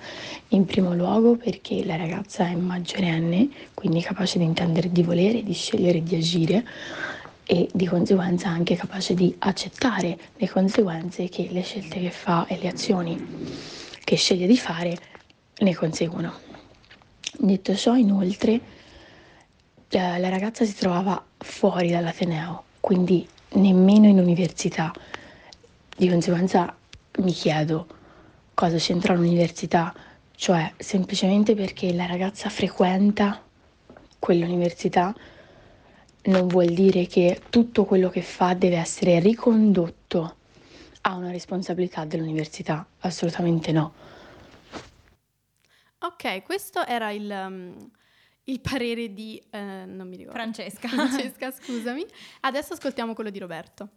in 0.48 0.64
primo 0.64 0.94
luogo 0.94 1.36
perché 1.36 1.84
la 1.84 1.96
ragazza 1.96 2.46
è 2.46 2.54
maggiorenne, 2.54 3.48
quindi 3.74 4.00
capace 4.00 4.38
di 4.38 4.44
intendere 4.44 4.90
di 4.90 5.02
volere, 5.02 5.42
di 5.42 5.52
scegliere 5.52 6.02
di 6.02 6.14
agire 6.14 6.64
e 7.44 7.68
di 7.72 7.86
conseguenza 7.86 8.48
anche 8.48 8.76
capace 8.76 9.14
di 9.14 9.34
accettare 9.40 10.16
le 10.36 10.48
conseguenze 10.48 11.28
che 11.28 11.48
le 11.50 11.62
scelte 11.62 12.00
che 12.00 12.10
fa 12.10 12.46
e 12.46 12.58
le 12.62 12.68
azioni 12.68 13.20
che 14.04 14.16
sceglie 14.16 14.46
di 14.46 14.56
fare 14.56 14.96
ne 15.58 15.74
conseguono. 15.74 16.32
Detto 17.36 17.74
ciò, 17.74 17.96
inoltre, 17.96 18.60
la, 19.88 20.28
ragazza 20.28 20.64
si 20.64 20.74
trovava 20.74 21.22
fuori 21.36 21.90
dall'Ateneo, 21.90 22.62
quindi 22.80 23.28
nemmeno 23.54 24.06
in 24.06 24.18
università. 24.18 24.92
Di 25.96 26.08
conseguenza 26.08 26.74
mi 27.18 27.32
chiedo 27.32 27.86
cosa 28.54 28.76
c'entra 28.76 29.14
l'università, 29.14 29.94
cioè 30.34 30.72
semplicemente 30.76 31.54
perché 31.54 31.92
la 31.92 32.06
ragazza 32.06 32.48
frequenta 32.48 33.42
quell'università 34.18 35.14
non 36.24 36.46
vuol 36.46 36.68
dire 36.68 37.06
che 37.06 37.40
tutto 37.50 37.84
quello 37.84 38.08
che 38.08 38.22
fa 38.22 38.54
deve 38.54 38.76
essere 38.76 39.18
ricondotto 39.18 40.36
a 41.02 41.14
una 41.16 41.30
responsabilità 41.30 42.04
dell'università, 42.04 42.86
assolutamente 43.00 43.72
no. 43.72 43.92
Ok, 45.98 46.42
questo 46.42 46.84
era 46.86 47.10
il, 47.10 47.30
um, 47.30 47.90
il 48.44 48.60
parere 48.60 49.12
di... 49.12 49.40
eh, 49.50 49.84
non 49.86 50.08
mi 50.08 50.16
ricordo. 50.16 50.38
Francesca. 50.38 50.88
Francesca, 50.88 51.50
scusami. 51.50 52.04
Adesso 52.40 52.72
ascoltiamo 52.74 53.14
quello 53.14 53.30
di 53.30 53.38
Roberto. 53.38 53.88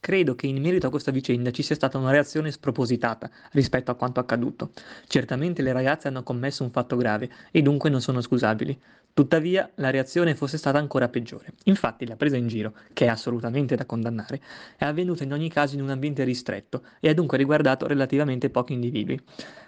Credo 0.00 0.36
che 0.36 0.46
in 0.46 0.60
merito 0.62 0.86
a 0.86 0.90
questa 0.90 1.10
vicenda 1.10 1.50
ci 1.50 1.62
sia 1.62 1.74
stata 1.74 1.98
una 1.98 2.12
reazione 2.12 2.52
spropositata 2.52 3.28
rispetto 3.52 3.90
a 3.90 3.96
quanto 3.96 4.20
accaduto. 4.20 4.70
Certamente 5.08 5.60
le 5.60 5.72
ragazze 5.72 6.06
hanno 6.06 6.22
commesso 6.22 6.62
un 6.62 6.70
fatto 6.70 6.96
grave 6.96 7.28
e 7.50 7.62
dunque 7.62 7.90
non 7.90 8.00
sono 8.00 8.20
scusabili. 8.20 8.80
Tuttavia 9.12 9.68
la 9.76 9.90
reazione 9.90 10.36
fosse 10.36 10.58
stata 10.58 10.78
ancora 10.78 11.08
peggiore. 11.08 11.52
Infatti 11.64 12.06
la 12.06 12.14
presa 12.14 12.36
in 12.36 12.46
giro, 12.46 12.72
che 12.92 13.06
è 13.06 13.08
assolutamente 13.08 13.74
da 13.74 13.84
condannare, 13.84 14.40
è 14.76 14.84
avvenuta 14.84 15.24
in 15.24 15.32
ogni 15.32 15.48
caso 15.48 15.74
in 15.74 15.82
un 15.82 15.90
ambiente 15.90 16.22
ristretto 16.22 16.82
e 17.00 17.08
ha 17.08 17.14
dunque 17.14 17.36
riguardato 17.36 17.86
relativamente 17.86 18.48
pochi 18.48 18.74
individui. 18.74 19.20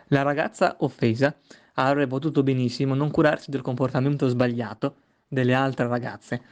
La 0.09 0.23
ragazza 0.23 0.77
offesa 0.81 1.37
avrebbe 1.75 2.09
potuto 2.09 2.43
benissimo 2.43 2.95
non 2.95 3.11
curarsi 3.11 3.51
del 3.51 3.63
comportamento 3.63 4.29
sbagliato 4.29 4.95
delle 5.27 5.55
altre 5.55 5.89
ragazze. 5.89 6.43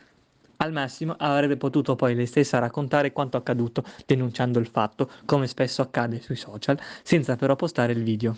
Al 0.56 0.72
massimo 0.72 1.14
avrebbe 1.16 1.56
potuto 1.56 1.94
poi 1.94 2.16
lei 2.16 2.26
stessa 2.26 2.58
raccontare 2.58 3.12
quanto 3.12 3.36
accaduto 3.36 3.84
denunciando 4.06 4.58
il 4.58 4.66
fatto, 4.66 5.08
come 5.24 5.46
spesso 5.46 5.82
accade 5.82 6.20
sui 6.20 6.34
social, 6.36 6.78
senza 7.04 7.36
però 7.36 7.54
postare 7.54 7.92
il 7.92 8.02
video. 8.02 8.34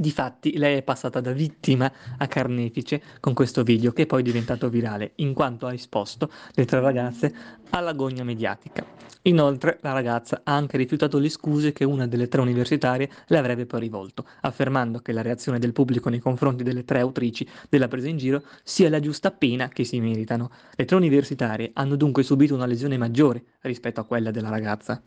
Difatti 0.00 0.56
lei 0.56 0.78
è 0.78 0.82
passata 0.82 1.20
da 1.20 1.32
vittima 1.32 1.92
a 2.16 2.26
carnefice 2.26 3.02
con 3.20 3.34
questo 3.34 3.62
video 3.62 3.92
che 3.92 4.04
è 4.04 4.06
poi 4.06 4.22
diventato 4.22 4.70
virale, 4.70 5.12
in 5.16 5.34
quanto 5.34 5.66
ha 5.66 5.70
risposto 5.70 6.30
le 6.54 6.64
tre 6.64 6.80
ragazze 6.80 7.34
alla 7.68 7.92
gogna 7.92 8.24
mediatica. 8.24 8.82
Inoltre 9.24 9.78
la 9.82 9.92
ragazza 9.92 10.40
ha 10.42 10.56
anche 10.56 10.78
rifiutato 10.78 11.18
le 11.18 11.28
scuse 11.28 11.72
che 11.72 11.84
una 11.84 12.06
delle 12.06 12.28
tre 12.28 12.40
universitarie 12.40 13.10
le 13.26 13.36
avrebbe 13.36 13.66
poi 13.66 13.80
rivolto, 13.80 14.24
affermando 14.40 15.00
che 15.00 15.12
la 15.12 15.20
reazione 15.20 15.58
del 15.58 15.74
pubblico 15.74 16.08
nei 16.08 16.18
confronti 16.18 16.62
delle 16.62 16.86
tre 16.86 17.00
autrici 17.00 17.46
della 17.68 17.86
presa 17.86 18.08
in 18.08 18.16
giro 18.16 18.42
sia 18.62 18.88
la 18.88 19.00
giusta 19.00 19.30
pena 19.30 19.68
che 19.68 19.84
si 19.84 20.00
meritano. 20.00 20.50
Le 20.76 20.86
tre 20.86 20.96
universitarie 20.96 21.72
hanno 21.74 21.96
dunque 21.96 22.22
subito 22.22 22.54
una 22.54 22.64
lesione 22.64 22.96
maggiore 22.96 23.44
rispetto 23.60 24.00
a 24.00 24.04
quella 24.04 24.30
della 24.30 24.48
ragazza. 24.48 25.02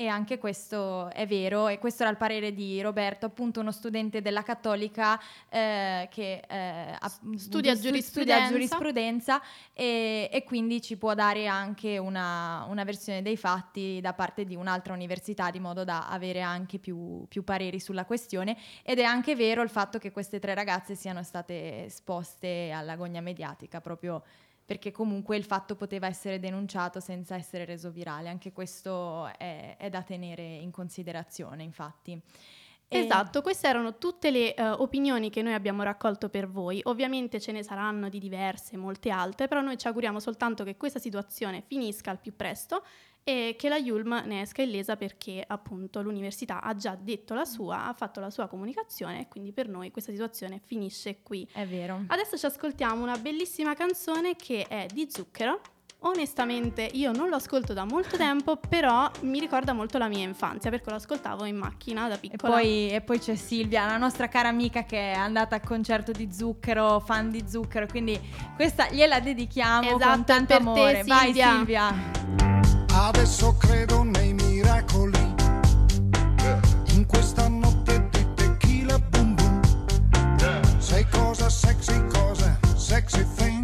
E 0.00 0.06
anche 0.06 0.38
questo 0.38 1.10
è 1.10 1.26
vero, 1.26 1.66
e 1.66 1.80
questo 1.80 2.04
era 2.04 2.12
il 2.12 2.16
parere 2.16 2.54
di 2.54 2.80
Roberto, 2.80 3.26
appunto 3.26 3.58
uno 3.58 3.72
studente 3.72 4.22
della 4.22 4.44
Cattolica 4.44 5.18
eh, 5.48 6.06
che 6.08 6.40
eh, 6.48 6.96
studia, 7.34 7.74
stu- 7.74 7.82
giurisprudenza. 7.82 8.02
studia 8.02 8.46
giurisprudenza 8.46 9.42
e, 9.72 10.30
e, 10.32 10.44
quindi 10.44 10.80
ci 10.80 10.96
può 10.96 11.14
dare 11.14 11.48
anche 11.48 11.98
una, 11.98 12.64
una, 12.68 12.84
versione 12.84 13.22
dei 13.22 13.36
fatti 13.36 13.98
da 14.00 14.12
parte 14.12 14.44
di 14.44 14.54
un'altra 14.54 14.92
università, 14.92 15.50
di 15.50 15.58
modo 15.58 15.82
da 15.82 16.08
avere 16.08 16.42
anche 16.42 16.78
più, 16.78 17.26
più 17.26 17.42
pareri 17.42 17.80
sulla 17.80 18.04
questione. 18.04 18.56
Ed 18.84 19.00
è 19.00 19.02
anche 19.02 19.34
vero 19.34 19.62
il 19.62 19.68
fatto 19.68 19.98
che 19.98 20.12
queste 20.12 20.38
tre 20.38 20.54
ragazze 20.54 20.94
siano 20.94 21.24
state 21.24 21.86
esposte 21.86 22.70
all'agonia 22.70 23.20
mediatica 23.20 23.80
proprio 23.80 24.22
perché 24.68 24.90
comunque 24.90 25.38
il 25.38 25.44
fatto 25.44 25.76
poteva 25.76 26.08
essere 26.08 26.38
denunciato 26.38 27.00
senza 27.00 27.34
essere 27.36 27.64
reso 27.64 27.90
virale. 27.90 28.28
Anche 28.28 28.52
questo 28.52 29.26
è, 29.38 29.78
è 29.78 29.88
da 29.88 30.02
tenere 30.02 30.42
in 30.42 30.70
considerazione, 30.70 31.62
infatti. 31.62 32.20
Esatto, 32.86 33.40
queste 33.40 33.66
erano 33.66 33.96
tutte 33.96 34.30
le 34.30 34.54
uh, 34.58 34.82
opinioni 34.82 35.30
che 35.30 35.40
noi 35.40 35.54
abbiamo 35.54 35.82
raccolto 35.82 36.28
per 36.28 36.50
voi. 36.50 36.82
Ovviamente 36.84 37.40
ce 37.40 37.52
ne 37.52 37.62
saranno 37.62 38.10
di 38.10 38.18
diverse, 38.18 38.76
molte 38.76 39.08
altre, 39.08 39.48
però 39.48 39.62
noi 39.62 39.78
ci 39.78 39.86
auguriamo 39.86 40.20
soltanto 40.20 40.64
che 40.64 40.76
questa 40.76 40.98
situazione 40.98 41.62
finisca 41.66 42.10
al 42.10 42.18
più 42.18 42.36
presto 42.36 42.84
e 43.28 43.56
che 43.58 43.68
la 43.68 43.76
Yulm 43.76 44.22
ne 44.24 44.40
esca 44.40 44.62
illesa 44.62 44.96
perché 44.96 45.44
appunto 45.46 46.00
l'università 46.00 46.62
ha 46.62 46.74
già 46.74 46.96
detto 46.98 47.34
la 47.34 47.44
sua, 47.44 47.84
ha 47.86 47.92
fatto 47.92 48.20
la 48.20 48.30
sua 48.30 48.46
comunicazione 48.46 49.20
e 49.20 49.28
quindi 49.28 49.52
per 49.52 49.68
noi 49.68 49.90
questa 49.90 50.12
situazione 50.12 50.62
finisce 50.64 51.18
qui. 51.22 51.46
È 51.52 51.66
vero. 51.66 52.04
Adesso 52.06 52.38
ci 52.38 52.46
ascoltiamo 52.46 53.02
una 53.02 53.18
bellissima 53.18 53.74
canzone 53.74 54.34
che 54.34 54.64
è 54.66 54.86
di 54.90 55.08
Zucchero. 55.10 55.60
Onestamente 56.02 56.88
io 56.92 57.12
non 57.12 57.28
lo 57.28 57.36
ascolto 57.36 57.74
da 57.74 57.84
molto 57.84 58.16
tempo, 58.16 58.56
però 58.56 59.10
mi 59.22 59.38
ricorda 59.40 59.74
molto 59.74 59.98
la 59.98 60.08
mia 60.08 60.24
infanzia 60.24 60.70
perché 60.70 60.88
lo 60.88 60.96
ascoltavo 60.96 61.44
in 61.44 61.56
macchina 61.56 62.08
da 62.08 62.14
E 62.14 62.18
piccola. 62.18 62.54
poi, 62.54 62.88
e 62.88 63.02
poi 63.02 63.18
c'è 63.18 63.34
Silvia, 63.34 63.84
la 63.84 63.98
nostra 63.98 64.28
cara 64.28 64.48
amica 64.48 64.84
che 64.84 65.12
è 65.12 65.14
andata 65.14 65.56
al 65.56 65.62
concerto 65.62 66.12
di 66.12 66.32
Zucchero, 66.32 66.98
fan 67.00 67.28
di 67.28 67.44
Zucchero, 67.46 67.86
quindi 67.88 68.18
questa 68.56 68.88
gliela 68.88 69.20
dedichiamo 69.20 69.96
Esatto, 69.96 70.12
con 70.14 70.24
tanto 70.24 70.46
per 70.46 70.56
te, 70.56 70.62
amore. 70.62 71.02
Vai 71.04 71.32
Silvia. 71.34 72.57
Adesso 73.00 73.54
credo 73.58 74.02
nei 74.02 74.32
miracoli. 74.32 75.34
In 76.94 77.06
questa 77.06 77.46
notte 77.46 78.08
di 78.10 78.26
tequila 78.34 78.98
boom 78.98 79.36
boom. 79.36 79.60
Sei 80.78 81.06
cosa 81.08 81.48
sexy, 81.48 82.04
cosa 82.08 82.58
sexy 82.74 83.24
thing. 83.36 83.57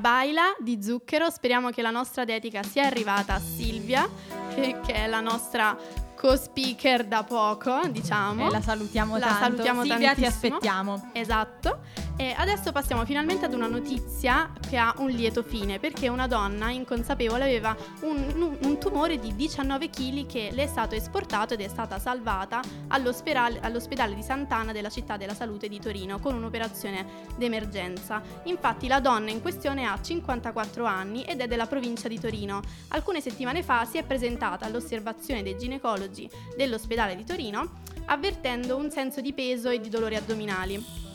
Baila 0.00 0.54
di 0.58 0.82
Zucchero, 0.82 1.28
speriamo 1.28 1.68
che 1.68 1.82
la 1.82 1.90
nostra 1.90 2.24
dedica 2.24 2.62
sia 2.62 2.86
arrivata 2.86 3.34
a 3.34 3.38
Silvia, 3.38 4.08
che 4.54 4.80
che 4.84 4.94
è 4.94 5.06
la 5.06 5.20
nostra 5.20 5.76
co-speaker 6.16 7.04
da 7.06 7.22
poco, 7.22 7.80
diciamo. 7.90 8.48
E 8.48 8.50
la 8.50 8.62
salutiamo 8.62 9.18
La 9.18 9.26
tanto. 9.26 9.42
salutiamo 9.44 9.82
Silvia, 9.82 10.14
ti 10.14 10.22
tantissimo. 10.22 10.54
aspettiamo. 10.56 11.10
Esatto. 11.12 11.78
E 12.20 12.34
adesso 12.36 12.70
passiamo 12.70 13.06
finalmente 13.06 13.46
ad 13.46 13.54
una 13.54 13.66
notizia 13.66 14.52
che 14.68 14.76
ha 14.76 14.92
un 14.98 15.08
lieto 15.08 15.42
fine, 15.42 15.78
perché 15.78 16.08
una 16.08 16.26
donna 16.26 16.70
inconsapevole 16.70 17.44
aveva 17.44 17.74
un, 18.02 18.58
un 18.60 18.78
tumore 18.78 19.18
di 19.18 19.34
19 19.34 19.88
kg 19.88 20.26
che 20.26 20.50
le 20.52 20.64
è 20.64 20.66
stato 20.66 20.94
esportato 20.94 21.54
ed 21.54 21.62
è 21.62 21.68
stata 21.68 21.98
salvata 21.98 22.60
all'ospedale, 22.88 23.60
all'ospedale 23.62 24.14
di 24.14 24.22
Sant'Anna 24.22 24.72
della 24.72 24.90
città 24.90 25.16
della 25.16 25.32
salute 25.32 25.66
di 25.66 25.80
Torino 25.80 26.18
con 26.18 26.34
un'operazione 26.34 27.06
d'emergenza. 27.38 28.20
Infatti 28.44 28.86
la 28.86 29.00
donna 29.00 29.30
in 29.30 29.40
questione 29.40 29.86
ha 29.86 29.98
54 29.98 30.84
anni 30.84 31.22
ed 31.22 31.40
è 31.40 31.46
della 31.46 31.66
provincia 31.66 32.06
di 32.06 32.20
Torino. 32.20 32.60
Alcune 32.88 33.22
settimane 33.22 33.62
fa 33.62 33.86
si 33.86 33.96
è 33.96 34.02
presentata 34.02 34.66
all'osservazione 34.66 35.42
dei 35.42 35.56
ginecologi 35.56 36.28
dell'ospedale 36.54 37.16
di 37.16 37.24
Torino 37.24 37.78
avvertendo 38.04 38.76
un 38.76 38.90
senso 38.90 39.22
di 39.22 39.32
peso 39.32 39.70
e 39.70 39.80
di 39.80 39.88
dolori 39.88 40.16
addominali. 40.16 41.09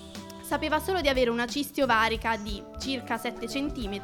Sapeva 0.45 0.79
solo 0.79 1.01
di 1.01 1.07
avere 1.07 1.31
una 1.31 1.47
cisti 1.47 1.81
ovarica 1.81 2.37
di 2.37 2.61
circa 2.77 3.17
7 3.17 3.47
cm, 3.47 3.99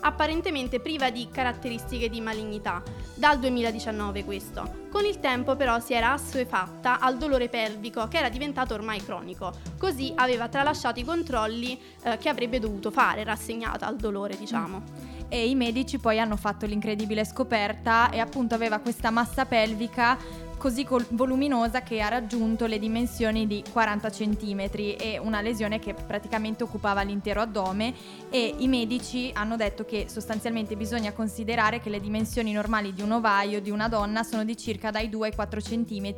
apparentemente 0.00 0.78
priva 0.78 1.10
di 1.10 1.26
caratteristiche 1.32 2.10
di 2.10 2.20
malignità, 2.20 2.82
dal 3.14 3.38
2019 3.38 4.24
questo. 4.24 4.84
Con 4.90 5.06
il 5.06 5.20
tempo 5.20 5.56
però 5.56 5.80
si 5.80 5.94
era 5.94 6.12
assuefatta 6.12 7.00
al 7.00 7.16
dolore 7.16 7.48
pelvico 7.48 8.06
che 8.08 8.18
era 8.18 8.28
diventato 8.28 8.74
ormai 8.74 9.02
cronico, 9.02 9.52
così 9.78 10.12
aveva 10.14 10.48
tralasciato 10.48 11.00
i 11.00 11.04
controlli 11.04 11.80
eh, 12.02 12.18
che 12.18 12.28
avrebbe 12.28 12.58
dovuto 12.58 12.90
fare, 12.90 13.24
rassegnata 13.24 13.86
al 13.86 13.96
dolore 13.96 14.36
diciamo. 14.36 15.14
E 15.28 15.48
i 15.48 15.54
medici 15.54 15.98
poi 15.98 16.20
hanno 16.20 16.36
fatto 16.36 16.66
l'incredibile 16.66 17.24
scoperta 17.24 18.10
e 18.10 18.20
appunto 18.20 18.54
aveva 18.54 18.78
questa 18.78 19.10
massa 19.10 19.44
pelvica 19.44 20.16
così 20.56 20.84
col- 20.84 21.06
voluminosa 21.10 21.82
che 21.82 22.00
ha 22.00 22.08
raggiunto 22.08 22.66
le 22.66 22.78
dimensioni 22.78 23.46
di 23.46 23.62
40 23.70 24.10
cm 24.10 24.68
e 24.72 25.20
una 25.22 25.40
lesione 25.40 25.78
che 25.78 25.94
praticamente 25.94 26.62
occupava 26.62 27.02
l'intero 27.02 27.40
addome 27.40 27.94
e 28.30 28.54
i 28.58 28.68
medici 28.68 29.30
hanno 29.34 29.56
detto 29.56 29.84
che 29.84 30.06
sostanzialmente 30.08 30.76
bisogna 30.76 31.12
considerare 31.12 31.80
che 31.80 31.90
le 31.90 32.00
dimensioni 32.00 32.52
normali 32.52 32.92
di 32.92 33.02
un 33.02 33.12
ovaio 33.12 33.60
di 33.60 33.70
una 33.70 33.88
donna 33.88 34.22
sono 34.22 34.44
di 34.44 34.56
circa 34.56 34.90
dai 34.90 35.08
2 35.08 35.28
ai 35.28 35.34
4 35.34 35.60
cm 35.60 36.14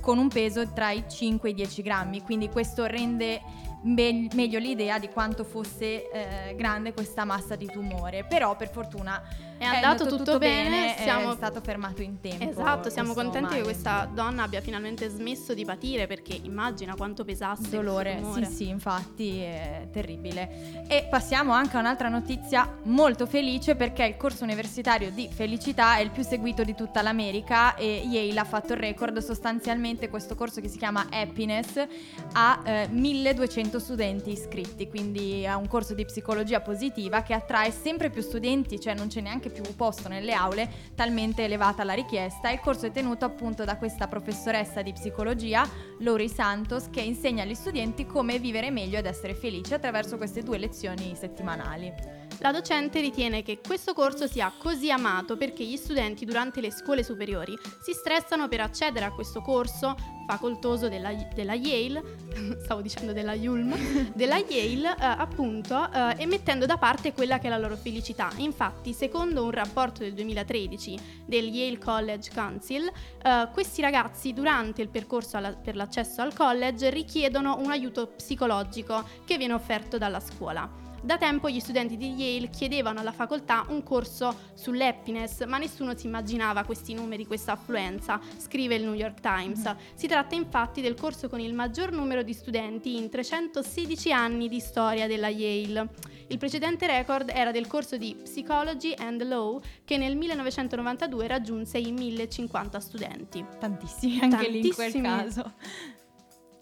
con 0.00 0.18
un 0.18 0.28
peso 0.28 0.66
tra 0.72 0.90
i 0.90 1.04
5 1.08 1.48
e 1.48 1.52
i 1.52 1.54
10 1.54 1.82
grammi, 1.82 2.22
quindi 2.22 2.48
questo 2.48 2.86
rende 2.86 3.40
me- 3.82 4.28
meglio 4.34 4.58
l'idea 4.58 4.98
di 4.98 5.08
quanto 5.08 5.44
fosse 5.44 6.10
eh, 6.10 6.54
grande 6.56 6.92
questa 6.92 7.24
massa 7.24 7.56
di 7.56 7.66
tumore, 7.66 8.24
però 8.24 8.56
per 8.56 8.70
fortuna 8.70 9.22
È 9.58 9.64
andato 9.64 10.06
tutto 10.06 10.38
bene, 10.38 10.94
siamo- 10.98 11.32
è 11.32 11.36
stato 11.36 11.60
fermato 11.60 12.02
in 12.02 12.20
tempo. 12.20 12.48
Esatto, 12.48 12.90
siamo 12.90 13.12
contenti 13.12 13.48
che 13.48 13.60
male. 13.60 13.62
questa 13.62 14.08
donna 14.12 14.44
abbia 14.44 14.60
finalmente 14.60 15.08
smesso 15.08 15.54
di 15.54 15.64
patire 15.64 16.06
perché 16.06 16.38
immagina 16.40 16.94
quanto 16.94 17.24
pesasse 17.24 17.68
dolore, 17.70 18.20
questo 18.20 18.50
sì 18.50 18.58
sì, 18.58 18.68
infatti 18.68 19.40
è 19.40 19.88
terribile. 19.92 20.84
E 20.88 21.06
passiamo 21.08 21.52
anche 21.52 21.76
a 21.76 21.80
un'altra 21.80 22.08
notizia 22.08 22.76
molto 22.84 23.26
felice 23.26 23.74
perché 23.74 24.04
il 24.04 24.16
corso 24.16 24.44
universitario 24.44 25.10
di 25.10 25.28
felicità 25.30 25.96
è 25.96 26.00
il 26.00 26.10
più 26.10 26.22
seguito 26.22 26.64
di 26.64 26.74
tutta 26.74 27.02
l'America 27.02 27.74
e 27.76 28.02
Yale 28.04 28.40
ha 28.40 28.44
fatto 28.44 28.72
il 28.72 28.78
record, 28.80 29.18
sostanzialmente 29.18 30.08
questo 30.08 30.34
corso 30.34 30.60
che 30.60 30.68
si 30.68 30.78
chiama 30.78 31.06
Happiness 31.10 31.86
ha 32.32 32.60
eh, 32.64 32.88
1200 32.90 33.78
studenti 33.78 34.30
iscritti, 34.30 34.88
quindi 34.88 35.42
è 35.42 35.54
un 35.54 35.66
corso 35.66 35.94
di 35.94 36.04
psicologia 36.04 36.60
positiva 36.60 37.22
che 37.22 37.34
attrae 37.34 37.70
sempre 37.70 38.10
più 38.10 38.22
studenti, 38.22 38.80
cioè 38.80 38.94
non 38.94 39.08
c'è 39.08 39.20
neanche 39.20 39.47
più 39.50 39.62
posto 39.74 40.08
nelle 40.08 40.32
aule, 40.32 40.68
talmente 40.94 41.44
elevata 41.44 41.84
la 41.84 41.94
richiesta. 41.94 42.50
Il 42.50 42.60
corso 42.60 42.86
è 42.86 42.90
tenuto 42.90 43.24
appunto 43.24 43.64
da 43.64 43.76
questa 43.76 44.08
professoressa 44.08 44.82
di 44.82 44.92
psicologia, 44.92 45.68
Lori 46.00 46.28
Santos, 46.28 46.88
che 46.90 47.00
insegna 47.00 47.42
agli 47.42 47.54
studenti 47.54 48.06
come 48.06 48.38
vivere 48.38 48.70
meglio 48.70 48.98
ed 48.98 49.06
essere 49.06 49.34
felici 49.34 49.74
attraverso 49.74 50.16
queste 50.16 50.42
due 50.42 50.58
lezioni 50.58 51.14
settimanali. 51.14 52.27
La 52.40 52.52
docente 52.52 53.00
ritiene 53.00 53.42
che 53.42 53.58
questo 53.60 53.94
corso 53.94 54.28
sia 54.28 54.52
così 54.56 54.92
amato 54.92 55.36
perché 55.36 55.64
gli 55.64 55.76
studenti 55.76 56.24
durante 56.24 56.60
le 56.60 56.70
scuole 56.70 57.02
superiori 57.02 57.58
si 57.82 57.92
stressano 57.92 58.46
per 58.46 58.60
accedere 58.60 59.06
a 59.06 59.12
questo 59.12 59.40
corso 59.40 59.96
facoltoso 60.24 60.88
della, 60.88 61.12
della 61.34 61.54
Yale, 61.54 62.00
stavo 62.62 62.80
dicendo 62.80 63.12
della 63.12 63.34
Yulm, 63.34 63.74
della 64.14 64.36
Yale 64.36 64.90
eh, 64.90 64.94
appunto, 64.98 65.90
eh, 65.90 66.14
e 66.18 66.26
mettendo 66.26 66.64
da 66.64 66.76
parte 66.76 67.12
quella 67.12 67.38
che 67.38 67.48
è 67.48 67.50
la 67.50 67.58
loro 67.58 67.76
felicità. 67.76 68.30
Infatti, 68.36 68.92
secondo 68.92 69.42
un 69.42 69.50
rapporto 69.50 70.02
del 70.02 70.14
2013 70.14 71.24
del 71.26 71.46
Yale 71.46 71.78
College 71.78 72.30
Council, 72.32 72.88
eh, 73.22 73.48
questi 73.52 73.80
ragazzi 73.80 74.32
durante 74.32 74.80
il 74.80 74.90
percorso 74.90 75.38
alla- 75.38 75.54
per 75.54 75.74
l'accesso 75.74 76.20
al 76.20 76.34
college 76.34 76.90
richiedono 76.90 77.56
un 77.58 77.70
aiuto 77.70 78.06
psicologico 78.08 79.08
che 79.24 79.38
viene 79.38 79.54
offerto 79.54 79.98
dalla 79.98 80.20
scuola. 80.20 80.86
Da 81.00 81.16
tempo 81.16 81.48
gli 81.48 81.60
studenti 81.60 81.96
di 81.96 82.14
Yale 82.14 82.50
chiedevano 82.50 83.00
alla 83.00 83.12
facoltà 83.12 83.64
un 83.68 83.82
corso 83.84 84.34
sull'happiness, 84.54 85.44
ma 85.46 85.56
nessuno 85.56 85.96
si 85.96 86.06
immaginava 86.06 86.64
questi 86.64 86.92
numeri, 86.92 87.24
questa 87.24 87.52
affluenza, 87.52 88.20
scrive 88.36 88.74
il 88.74 88.82
New 88.82 88.94
York 88.94 89.20
Times. 89.20 89.74
Si 89.94 90.08
tratta 90.08 90.34
infatti 90.34 90.80
del 90.80 90.94
corso 90.94 91.28
con 91.28 91.38
il 91.38 91.54
maggior 91.54 91.92
numero 91.92 92.22
di 92.22 92.32
studenti 92.32 92.96
in 92.96 93.08
316 93.08 94.12
anni 94.12 94.48
di 94.48 94.58
storia 94.58 95.06
della 95.06 95.28
Yale. 95.28 95.88
Il 96.26 96.36
precedente 96.36 96.86
record 96.86 97.30
era 97.32 97.52
del 97.52 97.68
corso 97.68 97.96
di 97.96 98.16
Psychology 98.24 98.92
and 98.98 99.22
Law 99.22 99.60
che 99.84 99.96
nel 99.96 100.16
1992 100.16 101.26
raggiunse 101.26 101.78
i 101.78 101.92
1050 101.92 102.80
studenti. 102.80 103.44
Tantissimi 103.58 104.20
anche 104.20 104.48
lì 104.48 104.66
in 104.66 104.74
quel 104.74 104.92
Tantissimi. 104.92 105.02
caso. 105.02 105.52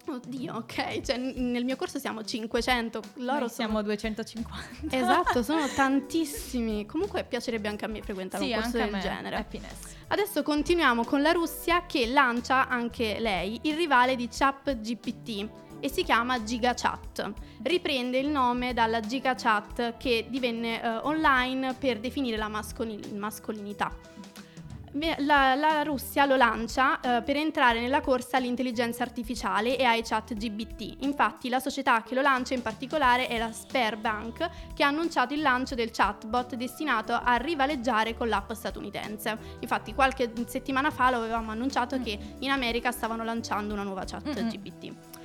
Oddio, 0.09 0.55
ok, 0.55 1.01
cioè 1.01 1.17
nel 1.17 1.65
mio 1.65 1.75
corso 1.75 1.99
siamo 1.99 2.23
500, 2.23 3.01
loro 3.15 3.31
Noi 3.31 3.37
sono 3.39 3.49
siamo 3.49 3.81
250. 3.81 4.95
Esatto, 4.95 5.43
sono 5.43 5.67
tantissimi. 5.75 6.85
Comunque 6.85 7.25
piacerebbe 7.25 7.67
anche 7.67 7.83
a 7.83 7.89
me 7.89 8.01
frequentare 8.01 8.43
sì, 8.43 8.51
un 8.51 8.61
corso 8.61 8.77
del 8.77 8.99
genere. 8.99 9.35
Happiness. 9.35 9.95
Adesso 10.07 10.43
continuiamo 10.43 11.03
con 11.03 11.21
la 11.21 11.33
Russia 11.33 11.85
che 11.85 12.07
lancia 12.07 12.69
anche 12.69 13.19
lei 13.19 13.59
il 13.63 13.75
rivale 13.75 14.15
di 14.15 14.29
ChatGPT 14.31 15.49
e 15.79 15.89
si 15.89 16.03
chiama 16.03 16.41
GigaChat. 16.41 17.33
Riprende 17.63 18.17
il 18.17 18.29
nome 18.29 18.73
dalla 18.73 19.01
GigaChat 19.01 19.97
che 19.97 20.27
divenne 20.29 20.81
eh, 20.81 20.87
online 21.03 21.73
per 21.73 21.99
definire 21.99 22.37
la 22.37 22.47
mascoli- 22.47 23.11
mascolinità. 23.13 23.93
La, 25.19 25.55
la 25.55 25.83
Russia 25.83 26.25
lo 26.25 26.35
lancia 26.35 26.99
eh, 26.99 27.21
per 27.21 27.35
entrare 27.35 27.79
nella 27.79 28.01
corsa 28.01 28.37
all'intelligenza 28.37 29.03
artificiale 29.03 29.77
e 29.77 29.83
ai 29.83 30.01
chat 30.03 30.33
GBT. 30.33 31.03
Infatti 31.03 31.49
la 31.49 31.59
società 31.59 32.01
che 32.03 32.15
lo 32.15 32.21
lancia 32.21 32.53
in 32.53 32.61
particolare 32.61 33.27
è 33.27 33.37
la 33.37 33.51
Sberbank 33.51 34.49
che 34.73 34.83
ha 34.83 34.87
annunciato 34.87 35.33
il 35.33 35.41
lancio 35.41 35.75
del 35.75 35.91
chatbot 35.91 36.55
destinato 36.55 37.13
a 37.13 37.35
rivaleggiare 37.35 38.15
con 38.15 38.27
l'app 38.27 38.51
statunitense. 38.53 39.37
Infatti 39.59 39.93
qualche 39.93 40.31
settimana 40.47 40.89
fa 40.89 41.11
lo 41.11 41.17
avevamo 41.17 41.51
annunciato 41.51 41.99
che 41.99 42.17
in 42.39 42.49
America 42.49 42.91
stavano 42.91 43.23
lanciando 43.23 43.73
una 43.73 43.83
nuova 43.83 44.03
chat 44.05 44.27
Mm-mm. 44.27 44.49
GBT. 44.49 45.16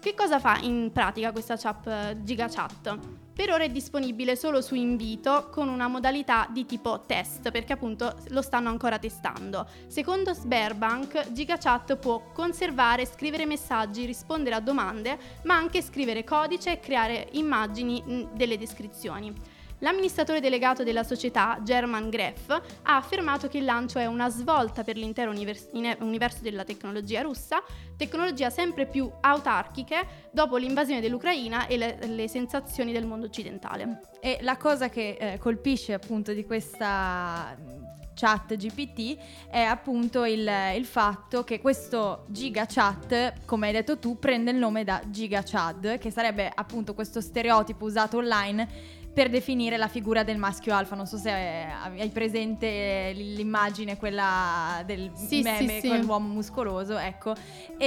Che 0.00 0.14
cosa 0.14 0.40
fa 0.40 0.56
in 0.62 0.92
pratica 0.94 1.30
questa 1.30 1.58
chat 1.58 1.86
eh, 1.86 2.16
GigaChat? 2.22 2.98
Per 3.34 3.50
ora 3.50 3.64
è 3.64 3.68
disponibile 3.68 4.34
solo 4.34 4.62
su 4.62 4.74
invito 4.74 5.50
con 5.50 5.68
una 5.68 5.88
modalità 5.88 6.48
di 6.50 6.64
tipo 6.64 7.02
test 7.06 7.50
perché 7.50 7.74
appunto 7.74 8.16
lo 8.28 8.40
stanno 8.40 8.70
ancora 8.70 8.98
testando. 8.98 9.68
Secondo 9.88 10.32
Sberbank, 10.32 11.32
GigaChat 11.32 11.96
può 11.96 12.30
conservare, 12.32 13.04
scrivere 13.04 13.44
messaggi, 13.44 14.06
rispondere 14.06 14.54
a 14.54 14.60
domande, 14.60 15.18
ma 15.44 15.56
anche 15.56 15.82
scrivere 15.82 16.24
codice 16.24 16.72
e 16.72 16.80
creare 16.80 17.28
immagini 17.32 18.02
mh, 18.02 18.28
delle 18.32 18.56
descrizioni. 18.56 19.34
L'amministratore 19.80 20.40
delegato 20.40 20.84
della 20.84 21.02
società, 21.02 21.58
German 21.62 22.10
Greff, 22.10 22.50
ha 22.50 22.96
affermato 22.96 23.48
che 23.48 23.58
il 23.58 23.64
lancio 23.64 23.98
è 23.98 24.06
una 24.06 24.28
svolta 24.28 24.84
per 24.84 24.96
l'intero 24.96 25.30
univers- 25.30 25.68
universo 25.72 26.42
della 26.42 26.64
tecnologia 26.64 27.22
russa, 27.22 27.62
tecnologia 27.96 28.50
sempre 28.50 28.86
più 28.86 29.10
autarchiche 29.20 30.28
dopo 30.30 30.56
l'invasione 30.56 31.00
dell'Ucraina 31.00 31.66
e 31.66 31.76
le, 31.78 31.98
le 32.02 32.28
sensazioni 32.28 32.92
del 32.92 33.06
mondo 33.06 33.26
occidentale. 33.26 34.00
E 34.20 34.38
la 34.42 34.56
cosa 34.58 34.90
che 34.90 35.16
eh, 35.18 35.38
colpisce 35.38 35.94
appunto 35.94 36.34
di 36.34 36.44
questa 36.44 37.56
mm, 37.58 37.82
chat 38.14 38.54
GPT 38.54 39.16
è 39.48 39.62
appunto 39.62 40.26
il, 40.26 40.46
il 40.76 40.84
fatto 40.84 41.42
che 41.42 41.58
questo 41.58 42.26
giga 42.28 42.66
chat, 42.66 43.46
come 43.46 43.68
hai 43.68 43.72
detto 43.72 43.98
tu, 43.98 44.18
prende 44.18 44.50
il 44.50 44.58
nome 44.58 44.84
da 44.84 45.00
giga 45.06 45.42
chad, 45.42 45.96
che 45.96 46.10
sarebbe 46.10 46.50
appunto 46.54 46.92
questo 46.92 47.22
stereotipo 47.22 47.86
usato 47.86 48.18
online 48.18 48.98
per 49.12 49.28
definire 49.28 49.76
la 49.76 49.88
figura 49.88 50.22
del 50.22 50.36
maschio 50.38 50.74
alfa. 50.74 50.94
Non 50.94 51.06
so 51.06 51.16
se 51.16 51.30
eh, 51.30 51.66
hai 51.98 52.08
presente 52.10 53.12
l'immagine, 53.14 53.96
quella 53.96 54.82
del 54.86 55.10
Sì, 55.14 55.42
meme 55.42 55.74
sì, 55.74 55.80
sì. 55.80 55.88
con 55.88 56.00
l'uomo 56.00 56.28
muscoloso, 56.32 56.96
ecco. 56.96 57.34
E 57.76 57.86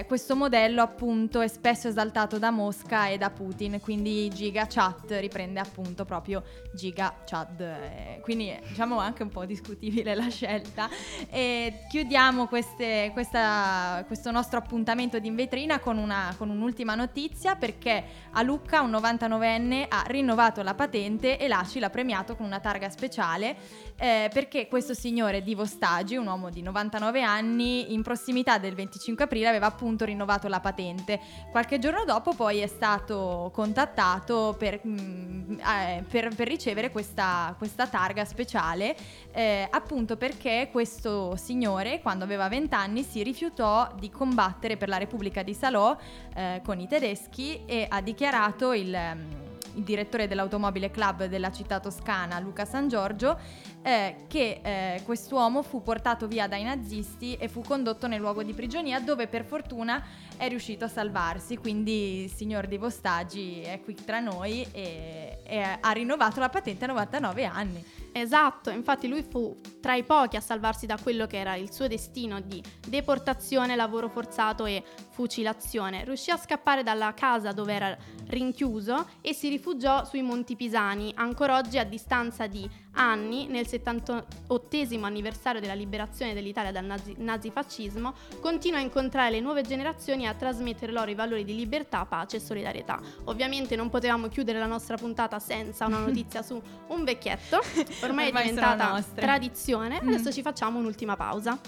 eh, 0.00 0.04
questo 0.06 0.34
modello 0.36 0.82
appunto 0.82 1.40
è 1.40 1.48
spesso 1.48 1.88
esaltato 1.88 2.38
da 2.38 2.50
Mosca 2.50 3.08
e 3.08 3.18
da 3.18 3.30
Putin, 3.30 3.80
quindi 3.80 4.28
Giga 4.30 4.66
Chat 4.68 5.10
riprende 5.20 5.60
appunto 5.60 6.04
proprio 6.04 6.42
Giga 6.72 7.14
Chad. 7.24 7.60
eh, 7.60 8.20
quindi 8.22 8.54
diciamo 8.68 8.98
anche 8.98 9.22
un 9.22 9.28
po' 9.30 9.44
discutibile 9.44 10.14
la 10.16 10.28
scelta. 10.28 10.88
E 11.28 11.84
chiudiamo 11.88 12.46
queste- 12.46 13.10
questa- 13.12 14.02
questo 14.06 14.30
nostro 14.30 14.58
appuntamento 14.58 15.18
di 15.18 15.28
in 15.28 15.34
vetrina 15.34 15.78
con, 15.78 15.98
una- 15.98 16.34
con 16.38 16.48
un'ultima 16.50 16.94
notizia 16.94 17.56
perché 17.56 18.04
a 18.32 18.42
Lucca 18.42 18.80
un 18.80 18.90
99enne 18.90 19.86
ha 19.88 20.04
rinnovato 20.06 20.61
la 20.62 20.74
patente 20.74 21.38
e 21.38 21.48
l'ACI 21.48 21.78
l'ha 21.78 21.90
premiato 21.90 22.36
con 22.36 22.46
una 22.46 22.60
targa 22.60 22.88
speciale 22.88 23.56
eh, 23.96 24.30
perché 24.32 24.68
questo 24.68 24.94
signore 24.94 25.42
Divo 25.42 25.64
Stagi, 25.64 26.16
un 26.16 26.26
uomo 26.26 26.50
di 26.50 26.62
99 26.62 27.22
anni, 27.22 27.92
in 27.92 28.02
prossimità 28.02 28.58
del 28.58 28.74
25 28.74 29.24
aprile 29.24 29.48
aveva 29.48 29.66
appunto 29.66 30.04
rinnovato 30.04 30.48
la 30.48 30.60
patente. 30.60 31.20
Qualche 31.50 31.78
giorno 31.78 32.04
dopo 32.04 32.34
poi 32.34 32.58
è 32.58 32.66
stato 32.66 33.50
contattato 33.52 34.54
per, 34.58 34.80
mm, 34.86 35.58
eh, 35.58 36.04
per- 36.08 36.34
per 36.34 36.48
ricevere 36.48 36.90
questa, 36.90 37.54
questa 37.58 37.86
targa 37.86 38.24
speciale 38.24 38.96
eh, 39.32 39.66
appunto 39.70 40.16
perché 40.16 40.68
questo 40.70 41.36
signore 41.36 42.00
quando 42.00 42.24
aveva 42.24 42.48
20 42.48 42.74
anni 42.74 43.02
si 43.02 43.22
rifiutò 43.22 43.90
di 43.98 44.10
combattere 44.10 44.76
per 44.76 44.88
la 44.88 44.98
Repubblica 44.98 45.42
di 45.42 45.54
Salò 45.54 45.96
eh, 46.34 46.60
con 46.64 46.80
i 46.80 46.86
tedeschi 46.86 47.64
e 47.66 47.86
ha 47.88 48.00
dichiarato 48.00 48.72
il, 48.72 48.94
ehm, 48.94 49.51
il 49.74 49.82
direttore 49.82 50.28
dell'automobile 50.28 50.90
club 50.90 51.26
della 51.26 51.50
città 51.50 51.80
toscana 51.80 52.38
Luca 52.38 52.64
San 52.64 52.88
Giorgio 52.88 53.38
eh, 53.82 54.24
che 54.28 54.60
eh, 54.62 55.02
quest'uomo 55.04 55.62
fu 55.62 55.82
portato 55.82 56.26
via 56.26 56.46
dai 56.46 56.62
nazisti 56.62 57.34
e 57.34 57.48
fu 57.48 57.62
condotto 57.62 58.06
nel 58.06 58.20
luogo 58.20 58.42
di 58.42 58.52
prigionia 58.52 59.00
dove 59.00 59.26
per 59.26 59.44
fortuna 59.44 60.02
è 60.36 60.48
riuscito 60.48 60.84
a 60.84 60.88
salvarsi 60.88 61.56
quindi 61.56 62.22
il 62.24 62.30
signor 62.30 62.66
Di 62.66 62.78
Vostagi 62.78 63.60
è 63.60 63.80
qui 63.82 63.94
tra 63.94 64.20
noi 64.20 64.66
e, 64.72 65.38
e 65.44 65.78
ha 65.80 65.90
rinnovato 65.90 66.40
la 66.40 66.48
patente 66.48 66.84
a 66.84 66.88
99 66.88 67.44
anni 67.44 67.84
Esatto, 68.14 68.68
infatti 68.68 69.08
lui 69.08 69.22
fu 69.22 69.56
tra 69.80 69.94
i 69.94 70.04
pochi 70.04 70.36
a 70.36 70.40
salvarsi 70.40 70.84
da 70.84 70.98
quello 71.02 71.26
che 71.26 71.38
era 71.38 71.54
il 71.54 71.72
suo 71.72 71.88
destino 71.88 72.40
di 72.40 72.62
deportazione, 72.86 73.74
lavoro 73.74 74.10
forzato 74.10 74.66
e 74.66 74.84
fucilazione. 75.10 76.04
Riuscì 76.04 76.30
a 76.30 76.36
scappare 76.36 76.82
dalla 76.82 77.14
casa 77.14 77.52
dove 77.52 77.72
era 77.72 77.96
rinchiuso 78.26 79.08
e 79.22 79.32
si 79.32 79.48
rifugiò 79.48 80.04
sui 80.04 80.20
Monti 80.20 80.56
Pisani. 80.56 81.12
Ancora 81.16 81.56
oggi, 81.56 81.78
a 81.78 81.84
distanza 81.84 82.46
di 82.46 82.68
anni, 82.92 83.46
nel 83.46 83.66
78 83.78 85.04
anniversario 85.04 85.60
della 85.60 85.74
liberazione 85.74 86.34
dell'Italia 86.34 86.72
dal 86.72 86.84
nazi- 86.84 87.14
nazifascismo, 87.18 88.14
continua 88.40 88.78
a 88.78 88.82
incontrare 88.82 89.30
le 89.30 89.40
nuove 89.40 89.62
generazioni 89.62 90.24
e 90.24 90.26
a 90.26 90.34
trasmettere 90.34 90.92
loro 90.92 91.10
i 91.10 91.14
valori 91.14 91.44
di 91.44 91.54
libertà, 91.54 92.04
pace 92.04 92.36
e 92.36 92.40
solidarietà. 92.40 93.00
Ovviamente 93.24 93.76
non 93.76 93.88
potevamo 93.88 94.28
chiudere 94.28 94.58
la 94.58 94.66
nostra 94.66 94.96
puntata 94.96 95.38
senza 95.38 95.86
una 95.86 95.98
notizia 95.98 96.42
su 96.42 96.60
un 96.88 97.04
vecchietto, 97.04 97.58
ormai, 98.02 98.28
Ormai 98.28 98.28
è 98.28 98.32
diventata 98.32 99.02
tradizione. 99.14 100.00
Mm. 100.02 100.08
Adesso 100.08 100.32
ci 100.32 100.42
facciamo 100.42 100.78
un'ultima 100.78 101.16
pausa. 101.16 101.58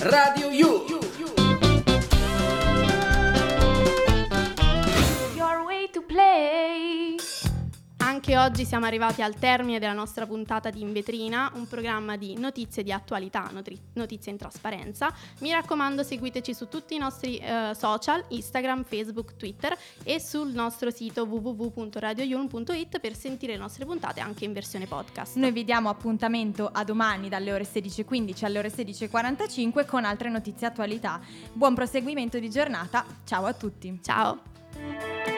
Radio 0.00 0.50
You. 0.50 0.86
Your 1.18 1.47
Anche 8.28 8.44
oggi 8.44 8.66
siamo 8.66 8.84
arrivati 8.84 9.22
al 9.22 9.36
termine 9.36 9.78
della 9.78 9.94
nostra 9.94 10.26
puntata 10.26 10.68
di 10.68 10.82
In 10.82 10.92
Vetrina, 10.92 11.50
un 11.54 11.66
programma 11.66 12.18
di 12.18 12.36
notizie 12.36 12.82
di 12.82 12.92
attualità, 12.92 13.48
notri- 13.54 13.80
notizie 13.94 14.30
in 14.30 14.36
trasparenza. 14.36 15.10
Mi 15.38 15.50
raccomando, 15.50 16.02
seguiteci 16.02 16.52
su 16.52 16.68
tutti 16.68 16.94
i 16.94 16.98
nostri 16.98 17.38
eh, 17.38 17.70
social, 17.74 18.22
Instagram, 18.28 18.84
Facebook, 18.84 19.36
Twitter 19.36 19.74
e 20.02 20.20
sul 20.20 20.52
nostro 20.52 20.90
sito 20.90 21.24
www.radioyulm.it 21.24 23.00
per 23.00 23.16
sentire 23.16 23.54
le 23.54 23.60
nostre 23.60 23.86
puntate 23.86 24.20
anche 24.20 24.44
in 24.44 24.52
versione 24.52 24.86
podcast. 24.86 25.36
Noi 25.36 25.50
vi 25.50 25.64
diamo 25.64 25.88
appuntamento 25.88 26.68
a 26.70 26.84
domani 26.84 27.30
dalle 27.30 27.50
ore 27.50 27.64
16.15 27.64 28.44
alle 28.44 28.58
ore 28.58 28.68
16.45 28.68 29.86
con 29.86 30.04
altre 30.04 30.28
notizie 30.28 30.66
e 30.66 30.70
attualità. 30.70 31.18
Buon 31.50 31.74
proseguimento 31.74 32.38
di 32.38 32.50
giornata, 32.50 33.06
ciao 33.24 33.46
a 33.46 33.54
tutti. 33.54 33.98
Ciao! 34.02 35.37